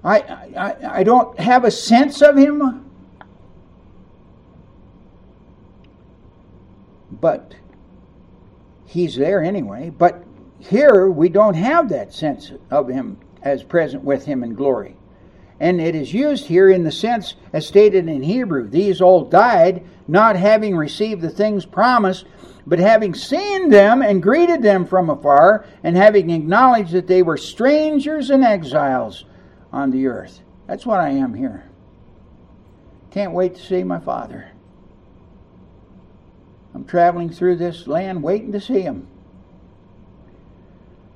I, 0.04 0.20
I, 0.20 1.00
I 1.00 1.04
don't 1.04 1.40
have 1.40 1.64
a 1.64 1.72
sense 1.72 2.22
of 2.22 2.38
him. 2.38 2.90
But 7.12 7.56
he's 8.96 9.16
there 9.16 9.44
anyway. 9.44 9.92
But 9.92 10.24
here 10.60 11.10
we 11.10 11.30
don't 11.30 11.54
have 11.54 11.90
that 11.90 12.14
sense 12.14 12.52
of 12.72 12.88
him 12.88 13.18
as 13.42 13.62
present 13.62 14.04
with 14.04 14.26
him 14.26 14.44
in 14.44 14.56
glory. 14.56 14.96
And 15.60 15.80
it 15.80 15.96
is 15.96 16.14
used 16.14 16.46
here 16.46 16.70
in 16.70 16.84
the 16.84 16.92
sense 16.92 17.36
as 17.54 17.68
stated 17.68 18.08
in 18.08 18.24
Hebrew. 18.24 18.68
These 18.68 19.02
all 19.02 19.26
died, 19.26 19.86
not 20.08 20.36
having 20.36 20.76
received 20.76 21.22
the 21.22 21.30
things 21.30 21.66
promised, 21.66 22.26
but 22.66 22.80
having 22.80 23.14
seen 23.14 23.70
them 23.70 24.02
and 24.02 24.24
greeted 24.24 24.62
them 24.64 24.86
from 24.86 25.10
afar, 25.10 25.66
and 25.84 25.96
having 25.96 26.30
acknowledged 26.30 26.94
that 26.94 27.08
they 27.08 27.22
were 27.22 27.38
strangers 27.38 28.30
and 28.32 28.44
exiles 28.44 29.26
on 29.72 29.92
the 29.92 30.08
earth. 30.08 30.42
That's 30.68 30.86
what 30.86 31.00
I 31.00 31.10
am 31.10 31.34
here. 31.34 31.64
Can't 33.12 33.34
wait 33.34 33.56
to 33.56 33.62
see 33.62 33.84
my 33.84 34.00
father. 34.00 34.52
I'm 36.76 36.84
traveling 36.84 37.30
through 37.30 37.56
this 37.56 37.88
land 37.88 38.22
waiting 38.22 38.52
to 38.52 38.60
see 38.60 38.82
him. 38.82 39.08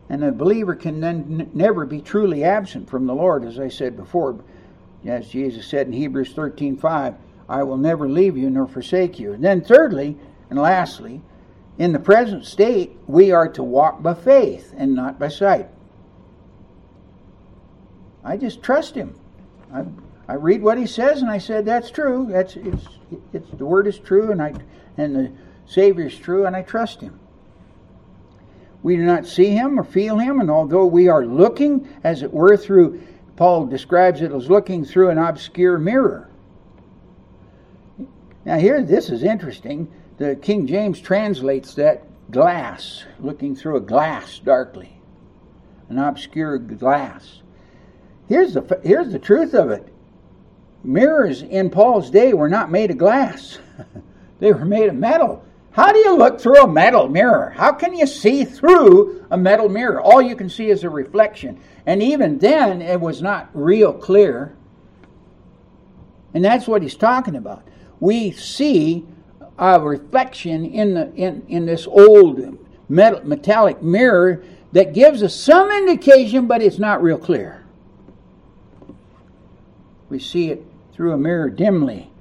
And 0.07 0.23
a 0.23 0.31
believer 0.31 0.73
can 0.73 1.01
then 1.01 1.51
never 1.53 1.85
be 1.85 2.01
truly 2.01 2.45
absent 2.45 2.89
from 2.89 3.05
the 3.05 3.13
Lord, 3.13 3.43
as 3.43 3.59
I 3.59 3.67
said 3.67 3.97
before. 3.97 4.39
As 5.05 5.27
Jesus 5.27 5.67
said 5.67 5.87
in 5.87 5.93
Hebrews 5.93 6.33
13:5, 6.33 7.15
I 7.49 7.63
will 7.63 7.77
never 7.77 8.07
leave 8.07 8.37
you 8.37 8.49
nor 8.49 8.67
forsake 8.67 9.19
you. 9.19 9.33
And 9.33 9.43
then 9.43 9.61
thirdly, 9.61 10.17
and 10.49 10.57
lastly, 10.57 11.21
in 11.77 11.91
the 11.91 11.99
present 11.99 12.45
state, 12.45 12.97
we 13.05 13.31
are 13.31 13.49
to 13.49 13.63
walk 13.63 14.01
by 14.01 14.13
faith 14.13 14.73
and 14.77 14.95
not 14.95 15.19
by 15.19 15.27
sight. 15.27 15.67
I 18.23 18.37
just 18.37 18.63
trust 18.63 18.95
him. 18.95 19.13
I, 19.73 19.83
I 20.27 20.35
read 20.35 20.61
what 20.61 20.77
he 20.77 20.85
says 20.85 21.21
and 21.21 21.29
I 21.29 21.37
said 21.37 21.65
that's 21.65 21.91
true. 21.91 22.27
That's 22.29 22.55
it's, 22.55 22.87
it's 23.33 23.49
the 23.51 23.65
word 23.65 23.87
is 23.87 23.99
true 23.99 24.31
and 24.31 24.41
I 24.41 24.53
and 24.97 25.15
the 25.15 25.31
Savior 25.69 26.07
is 26.07 26.17
true, 26.17 26.47
and 26.47 26.55
I 26.55 26.63
trust 26.63 26.99
him. 26.99 27.19
We 28.81 28.95
do 28.95 29.03
not 29.03 29.27
see 29.27 29.51
him 29.51 29.79
or 29.79 29.83
feel 29.83 30.17
him, 30.17 30.41
and 30.41 30.49
although 30.49 30.87
we 30.87 31.09
are 31.09 31.23
looking, 31.23 31.87
as 32.03 32.23
it 32.23 32.33
were, 32.33 32.57
through, 32.57 32.99
Paul 33.35 33.67
describes 33.67 34.21
it 34.21 34.31
as 34.31 34.49
looking 34.49 34.83
through 34.83 35.09
an 35.11 35.19
obscure 35.19 35.77
mirror. 35.77 36.27
Now, 38.45 38.57
here, 38.57 38.81
this 38.81 39.11
is 39.11 39.21
interesting. 39.21 39.91
The 40.17 40.35
King 40.37 40.65
James 40.65 40.99
translates 40.99 41.75
that 41.75 42.03
glass, 42.31 43.05
looking 43.19 43.55
through 43.55 43.77
a 43.77 43.81
glass 43.81 44.39
darkly, 44.39 44.99
an 45.89 45.99
obscure 45.99 46.57
glass. 46.57 47.43
Here's 48.27 48.55
the, 48.55 48.79
here's 48.83 49.11
the 49.11 49.19
truth 49.19 49.53
of 49.53 49.69
it 49.69 49.87
mirrors 50.83 51.43
in 51.43 51.69
Paul's 51.69 52.09
day 52.09 52.33
were 52.33 52.49
not 52.49 52.71
made 52.71 52.89
of 52.89 52.97
glass, 52.97 53.59
they 54.39 54.51
were 54.51 54.65
made 54.65 54.89
of 54.89 54.95
metal. 54.95 55.45
How 55.79 55.93
do 55.93 55.99
you 55.99 56.17
look 56.17 56.41
through 56.41 56.61
a 56.61 56.67
metal 56.67 57.07
mirror? 57.07 57.51
How 57.55 57.71
can 57.71 57.95
you 57.95 58.05
see 58.05 58.43
through 58.43 59.25
a 59.31 59.37
metal 59.37 59.69
mirror? 59.69 60.01
All 60.01 60.21
you 60.21 60.35
can 60.35 60.49
see 60.49 60.69
is 60.69 60.83
a 60.83 60.89
reflection. 60.89 61.57
And 61.85 62.03
even 62.03 62.37
then, 62.37 62.81
it 62.81 62.99
was 62.99 63.21
not 63.21 63.49
real 63.53 63.93
clear. 63.93 64.53
And 66.33 66.43
that's 66.43 66.67
what 66.67 66.81
he's 66.81 66.97
talking 66.97 67.37
about. 67.37 67.65
We 68.01 68.31
see 68.31 69.05
a 69.57 69.79
reflection 69.79 70.65
in, 70.65 70.95
the, 70.95 71.13
in, 71.15 71.45
in 71.47 71.65
this 71.65 71.87
old 71.87 72.57
metal, 72.89 73.23
metallic 73.23 73.81
mirror 73.81 74.43
that 74.73 74.93
gives 74.93 75.23
us 75.23 75.33
some 75.33 75.71
indication, 75.71 76.45
but 76.45 76.61
it's 76.61 76.77
not 76.77 77.01
real 77.01 77.17
clear. 77.17 77.63
We 80.09 80.19
see 80.19 80.51
it 80.51 80.65
through 80.91 81.13
a 81.13 81.17
mirror 81.17 81.49
dimly, 81.49 82.11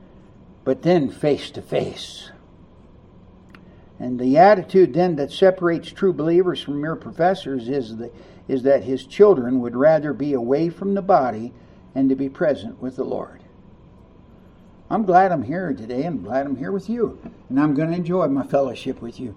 but 0.62 0.82
then 0.82 1.10
face 1.10 1.50
to 1.50 1.60
face. 1.60 2.30
And 3.98 4.18
the 4.18 4.38
attitude 4.38 4.94
then 4.94 5.16
that 5.16 5.32
separates 5.32 5.90
true 5.90 6.12
believers 6.12 6.60
from 6.60 6.80
mere 6.80 6.96
professors 6.96 7.68
is, 7.68 7.96
the, 7.96 8.12
is 8.46 8.62
that 8.62 8.84
his 8.84 9.04
children 9.04 9.60
would 9.60 9.74
rather 9.74 10.12
be 10.12 10.32
away 10.32 10.68
from 10.68 10.94
the 10.94 11.02
body 11.02 11.52
and 11.94 12.08
to 12.08 12.14
be 12.14 12.28
present 12.28 12.80
with 12.80 12.96
the 12.96 13.04
Lord. 13.04 13.42
I'm 14.90 15.04
glad 15.04 15.32
I'm 15.32 15.42
here 15.42 15.72
today 15.74 16.04
and 16.04 16.18
I'm 16.18 16.22
glad 16.22 16.46
I'm 16.46 16.56
here 16.56 16.72
with 16.72 16.88
you. 16.88 17.18
And 17.48 17.60
I'm 17.60 17.74
going 17.74 17.90
to 17.90 17.96
enjoy 17.96 18.28
my 18.28 18.44
fellowship 18.44 19.02
with 19.02 19.18
you. 19.18 19.36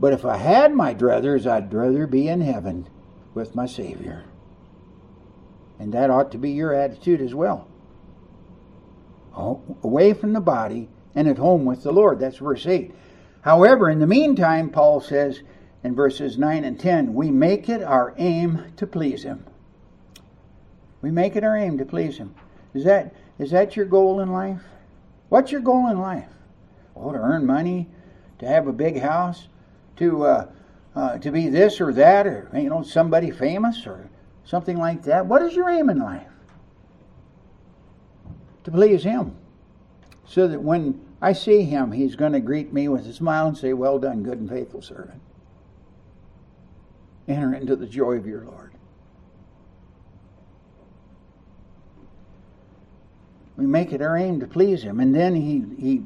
But 0.00 0.12
if 0.12 0.24
I 0.24 0.36
had 0.36 0.74
my 0.74 0.94
druthers, 0.94 1.46
I'd 1.46 1.72
rather 1.72 2.06
be 2.06 2.28
in 2.28 2.40
heaven 2.40 2.88
with 3.34 3.54
my 3.54 3.66
Savior. 3.66 4.24
And 5.78 5.92
that 5.92 6.10
ought 6.10 6.30
to 6.32 6.38
be 6.38 6.50
your 6.50 6.72
attitude 6.72 7.20
as 7.20 7.34
well. 7.34 7.68
Away 9.36 10.12
from 10.12 10.32
the 10.32 10.40
body 10.40 10.88
and 11.14 11.28
at 11.28 11.38
home 11.38 11.64
with 11.64 11.82
the 11.82 11.92
Lord. 11.92 12.20
That's 12.20 12.38
verse 12.38 12.66
8. 12.66 12.94
However, 13.42 13.90
in 13.90 13.98
the 13.98 14.06
meantime, 14.06 14.70
Paul 14.70 15.00
says 15.00 15.42
in 15.84 15.94
verses 15.94 16.38
9 16.38 16.64
and 16.64 16.78
10, 16.78 17.12
we 17.12 17.30
make 17.30 17.68
it 17.68 17.82
our 17.82 18.14
aim 18.16 18.72
to 18.76 18.86
please 18.86 19.24
Him. 19.24 19.44
We 21.02 21.10
make 21.10 21.36
it 21.36 21.44
our 21.44 21.56
aim 21.56 21.78
to 21.78 21.84
please 21.84 22.16
Him. 22.16 22.34
Is 22.72 22.84
that, 22.84 23.14
is 23.38 23.50
that 23.50 23.76
your 23.76 23.86
goal 23.86 24.20
in 24.20 24.32
life? 24.32 24.62
What's 25.28 25.50
your 25.50 25.60
goal 25.60 25.88
in 25.90 25.98
life? 25.98 26.28
Oh, 26.94 27.12
to 27.12 27.18
earn 27.18 27.44
money, 27.44 27.88
to 28.38 28.46
have 28.46 28.68
a 28.68 28.72
big 28.72 29.00
house, 29.00 29.48
to 29.96 30.24
uh, 30.24 30.46
uh, 30.94 31.18
to 31.18 31.30
be 31.30 31.48
this 31.48 31.80
or 31.80 31.92
that, 31.94 32.26
or 32.26 32.50
you 32.54 32.68
know 32.68 32.82
somebody 32.82 33.30
famous 33.30 33.86
or 33.86 34.08
something 34.44 34.76
like 34.76 35.02
that. 35.04 35.24
What 35.26 35.42
is 35.42 35.54
your 35.54 35.70
aim 35.70 35.88
in 35.90 35.98
life? 35.98 36.26
To 38.64 38.70
please 38.70 39.02
Him, 39.02 39.34
so 40.26 40.46
that 40.46 40.60
when 40.60 41.00
I 41.22 41.32
see 41.32 41.62
Him, 41.62 41.92
He's 41.92 42.16
going 42.16 42.32
to 42.32 42.40
greet 42.40 42.72
me 42.72 42.88
with 42.88 43.06
a 43.06 43.12
smile 43.12 43.46
and 43.46 43.56
say, 43.56 43.72
"Well 43.72 44.00
done, 44.00 44.24
good 44.24 44.38
and 44.38 44.50
faithful 44.50 44.82
servant." 44.82 45.22
Enter 47.28 47.54
into 47.54 47.76
the 47.76 47.86
joy 47.86 48.16
of 48.16 48.26
your 48.26 48.44
Lord. 48.44 48.72
We 53.56 53.66
make 53.66 53.92
it 53.92 54.02
our 54.02 54.16
aim 54.16 54.40
to 54.40 54.48
please 54.48 54.82
Him, 54.82 54.98
and 54.98 55.14
then 55.14 55.36
He 55.36 55.64
He 55.78 56.02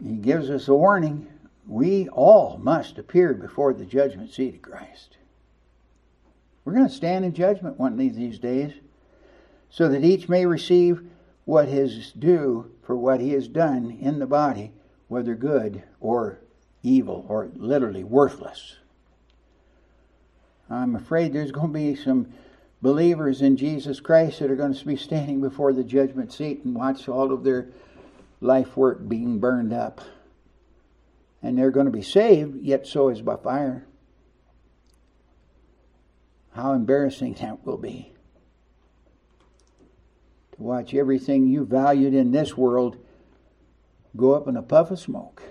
He 0.00 0.14
gives 0.14 0.48
us 0.48 0.68
a 0.68 0.74
warning 0.74 1.26
we 1.66 2.08
all 2.08 2.58
must 2.62 2.98
appear 2.98 3.34
before 3.34 3.74
the 3.74 3.84
judgment 3.84 4.32
seat 4.32 4.54
of 4.54 4.62
Christ. 4.62 5.16
We're 6.64 6.74
going 6.74 6.88
to 6.88 6.94
stand 6.94 7.24
in 7.24 7.32
judgment 7.32 7.78
one 7.78 7.92
of 7.92 7.98
these 7.98 8.38
days 8.38 8.72
so 9.70 9.88
that 9.88 10.04
each 10.04 10.28
may 10.28 10.46
receive 10.46 11.02
what 11.44 11.68
is 11.68 12.12
due 12.12 12.70
for 12.92 12.96
what 12.98 13.22
he 13.22 13.30
has 13.30 13.48
done 13.48 13.96
in 14.02 14.18
the 14.18 14.26
body, 14.26 14.70
whether 15.08 15.34
good 15.34 15.82
or 15.98 16.38
evil 16.82 17.24
or 17.26 17.48
literally 17.56 18.04
worthless. 18.04 18.76
I'm 20.68 20.94
afraid 20.94 21.32
there's 21.32 21.52
going 21.52 21.68
to 21.68 21.72
be 21.72 21.96
some 21.96 22.34
believers 22.82 23.40
in 23.40 23.56
Jesus 23.56 23.98
Christ 23.98 24.40
that 24.40 24.50
are 24.50 24.56
going 24.56 24.74
to 24.74 24.86
be 24.86 24.96
standing 24.96 25.40
before 25.40 25.72
the 25.72 25.82
judgment 25.82 26.34
seat 26.34 26.64
and 26.64 26.74
watch 26.74 27.08
all 27.08 27.32
of 27.32 27.44
their 27.44 27.68
life 28.42 28.76
work 28.76 29.08
being 29.08 29.38
burned 29.38 29.72
up 29.72 30.02
and 31.42 31.56
they're 31.56 31.70
going 31.70 31.86
to 31.86 31.92
be 31.92 32.02
saved, 32.02 32.62
yet 32.62 32.86
so 32.86 33.08
is 33.08 33.22
by 33.22 33.36
fire. 33.36 33.86
How 36.52 36.74
embarrassing 36.74 37.32
that 37.40 37.64
will 37.64 37.78
be. 37.78 38.11
Watch 40.62 40.94
everything 40.94 41.48
you 41.48 41.64
valued 41.64 42.14
in 42.14 42.30
this 42.30 42.56
world 42.56 42.96
go 44.16 44.34
up 44.34 44.46
in 44.46 44.56
a 44.56 44.62
puff 44.62 44.92
of 44.92 45.00
smoke. 45.00 45.42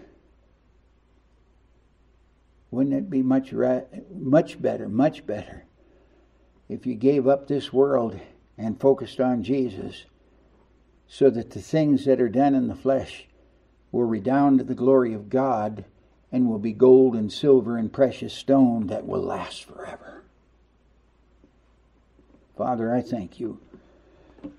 Wouldn't 2.71 2.95
it 2.95 3.09
be 3.09 3.21
much 3.21 3.53
much 4.13 4.61
better, 4.61 4.87
much 4.87 5.25
better 5.25 5.65
if 6.69 6.85
you 6.85 6.95
gave 6.95 7.27
up 7.27 7.47
this 7.47 7.73
world 7.73 8.17
and 8.57 8.79
focused 8.79 9.19
on 9.19 9.43
Jesus 9.43 10.05
so 11.07 11.29
that 11.29 11.49
the 11.49 11.61
things 11.61 12.05
that 12.05 12.21
are 12.21 12.29
done 12.29 12.55
in 12.55 12.69
the 12.69 12.75
flesh 12.75 13.27
will 13.91 14.05
redound 14.05 14.59
to 14.59 14.63
the 14.63 14.73
glory 14.73 15.13
of 15.13 15.29
God 15.29 15.83
and 16.31 16.47
will 16.47 16.59
be 16.59 16.71
gold 16.71 17.15
and 17.15 17.33
silver 17.33 17.75
and 17.75 17.91
precious 17.91 18.33
stone 18.33 18.87
that 18.87 19.05
will 19.05 19.21
last 19.21 19.65
forever. 19.65 20.23
Father, 22.55 22.95
I 22.95 23.01
thank 23.01 23.41
you. 23.41 23.59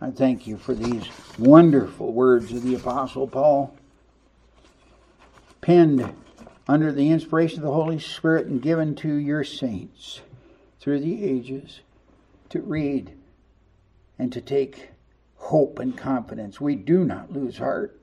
I 0.01 0.11
thank 0.11 0.47
you 0.47 0.57
for 0.57 0.74
these 0.74 1.05
wonderful 1.39 2.12
words 2.12 2.53
of 2.53 2.62
the 2.62 2.74
Apostle 2.74 3.26
Paul, 3.26 3.76
penned 5.61 6.14
under 6.68 6.93
the 6.93 7.11
inspiration 7.11 7.59
of 7.59 7.64
the 7.64 7.72
Holy 7.72 7.99
Spirit 7.99 8.47
and 8.47 8.62
given 8.62 8.95
to 8.97 9.14
your 9.14 9.45
saints 9.45 10.20
through 10.80 11.01
the 11.01 11.24
ages 11.24 11.80
to 12.51 12.61
read 12.61 13.12
and 14.18 14.33
to 14.33 14.41
take 14.41 14.91
hope 15.37 15.78
and 15.78 15.97
confidence. 15.97 16.61
We 16.61 16.76
do 16.76 17.05
not 17.05 17.33
lose 17.33 17.59
heart 17.59 17.99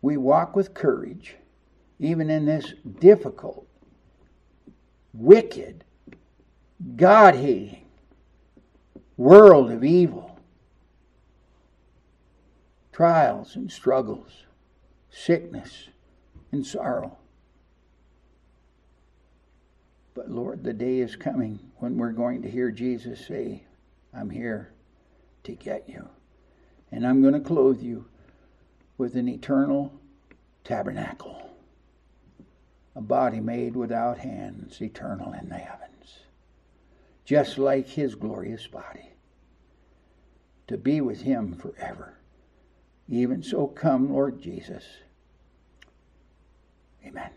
we 0.00 0.16
walk 0.16 0.54
with 0.54 0.74
courage, 0.74 1.36
even 1.98 2.30
in 2.30 2.44
this 2.46 2.72
difficult, 3.00 3.66
wicked, 5.12 5.84
God 6.96 7.34
hating 7.34 7.84
world 9.16 9.72
of 9.72 9.82
evil, 9.82 10.27
trials 12.98 13.54
and 13.54 13.70
struggles, 13.70 14.42
sickness 15.08 15.86
and 16.50 16.66
sorrow. 16.66 17.16
But 20.14 20.32
Lord, 20.32 20.64
the 20.64 20.72
day 20.72 20.98
is 20.98 21.14
coming 21.14 21.60
when 21.76 21.96
we're 21.96 22.10
going 22.10 22.42
to 22.42 22.50
hear 22.50 22.72
Jesus 22.72 23.24
say, 23.24 23.62
I'm 24.12 24.30
here 24.30 24.72
to 25.44 25.52
get 25.52 25.88
you. 25.88 26.08
And 26.90 27.06
I'm 27.06 27.22
going 27.22 27.34
to 27.34 27.40
clothe 27.40 27.80
you 27.80 28.06
with 28.96 29.14
an 29.14 29.28
eternal 29.28 29.92
tabernacle, 30.64 31.52
a 32.96 33.00
body 33.00 33.38
made 33.38 33.76
without 33.76 34.18
hands, 34.18 34.82
eternal 34.82 35.32
in 35.34 35.48
the 35.50 35.54
heavens, 35.54 36.18
just 37.24 37.58
like 37.58 37.86
his 37.86 38.16
glorious 38.16 38.66
body, 38.66 39.10
to 40.66 40.76
be 40.76 41.00
with 41.00 41.20
him 41.20 41.54
forever. 41.54 42.17
Even 43.08 43.42
so, 43.42 43.66
come, 43.66 44.12
Lord 44.12 44.40
Jesus. 44.40 44.84
Amen. 47.06 47.30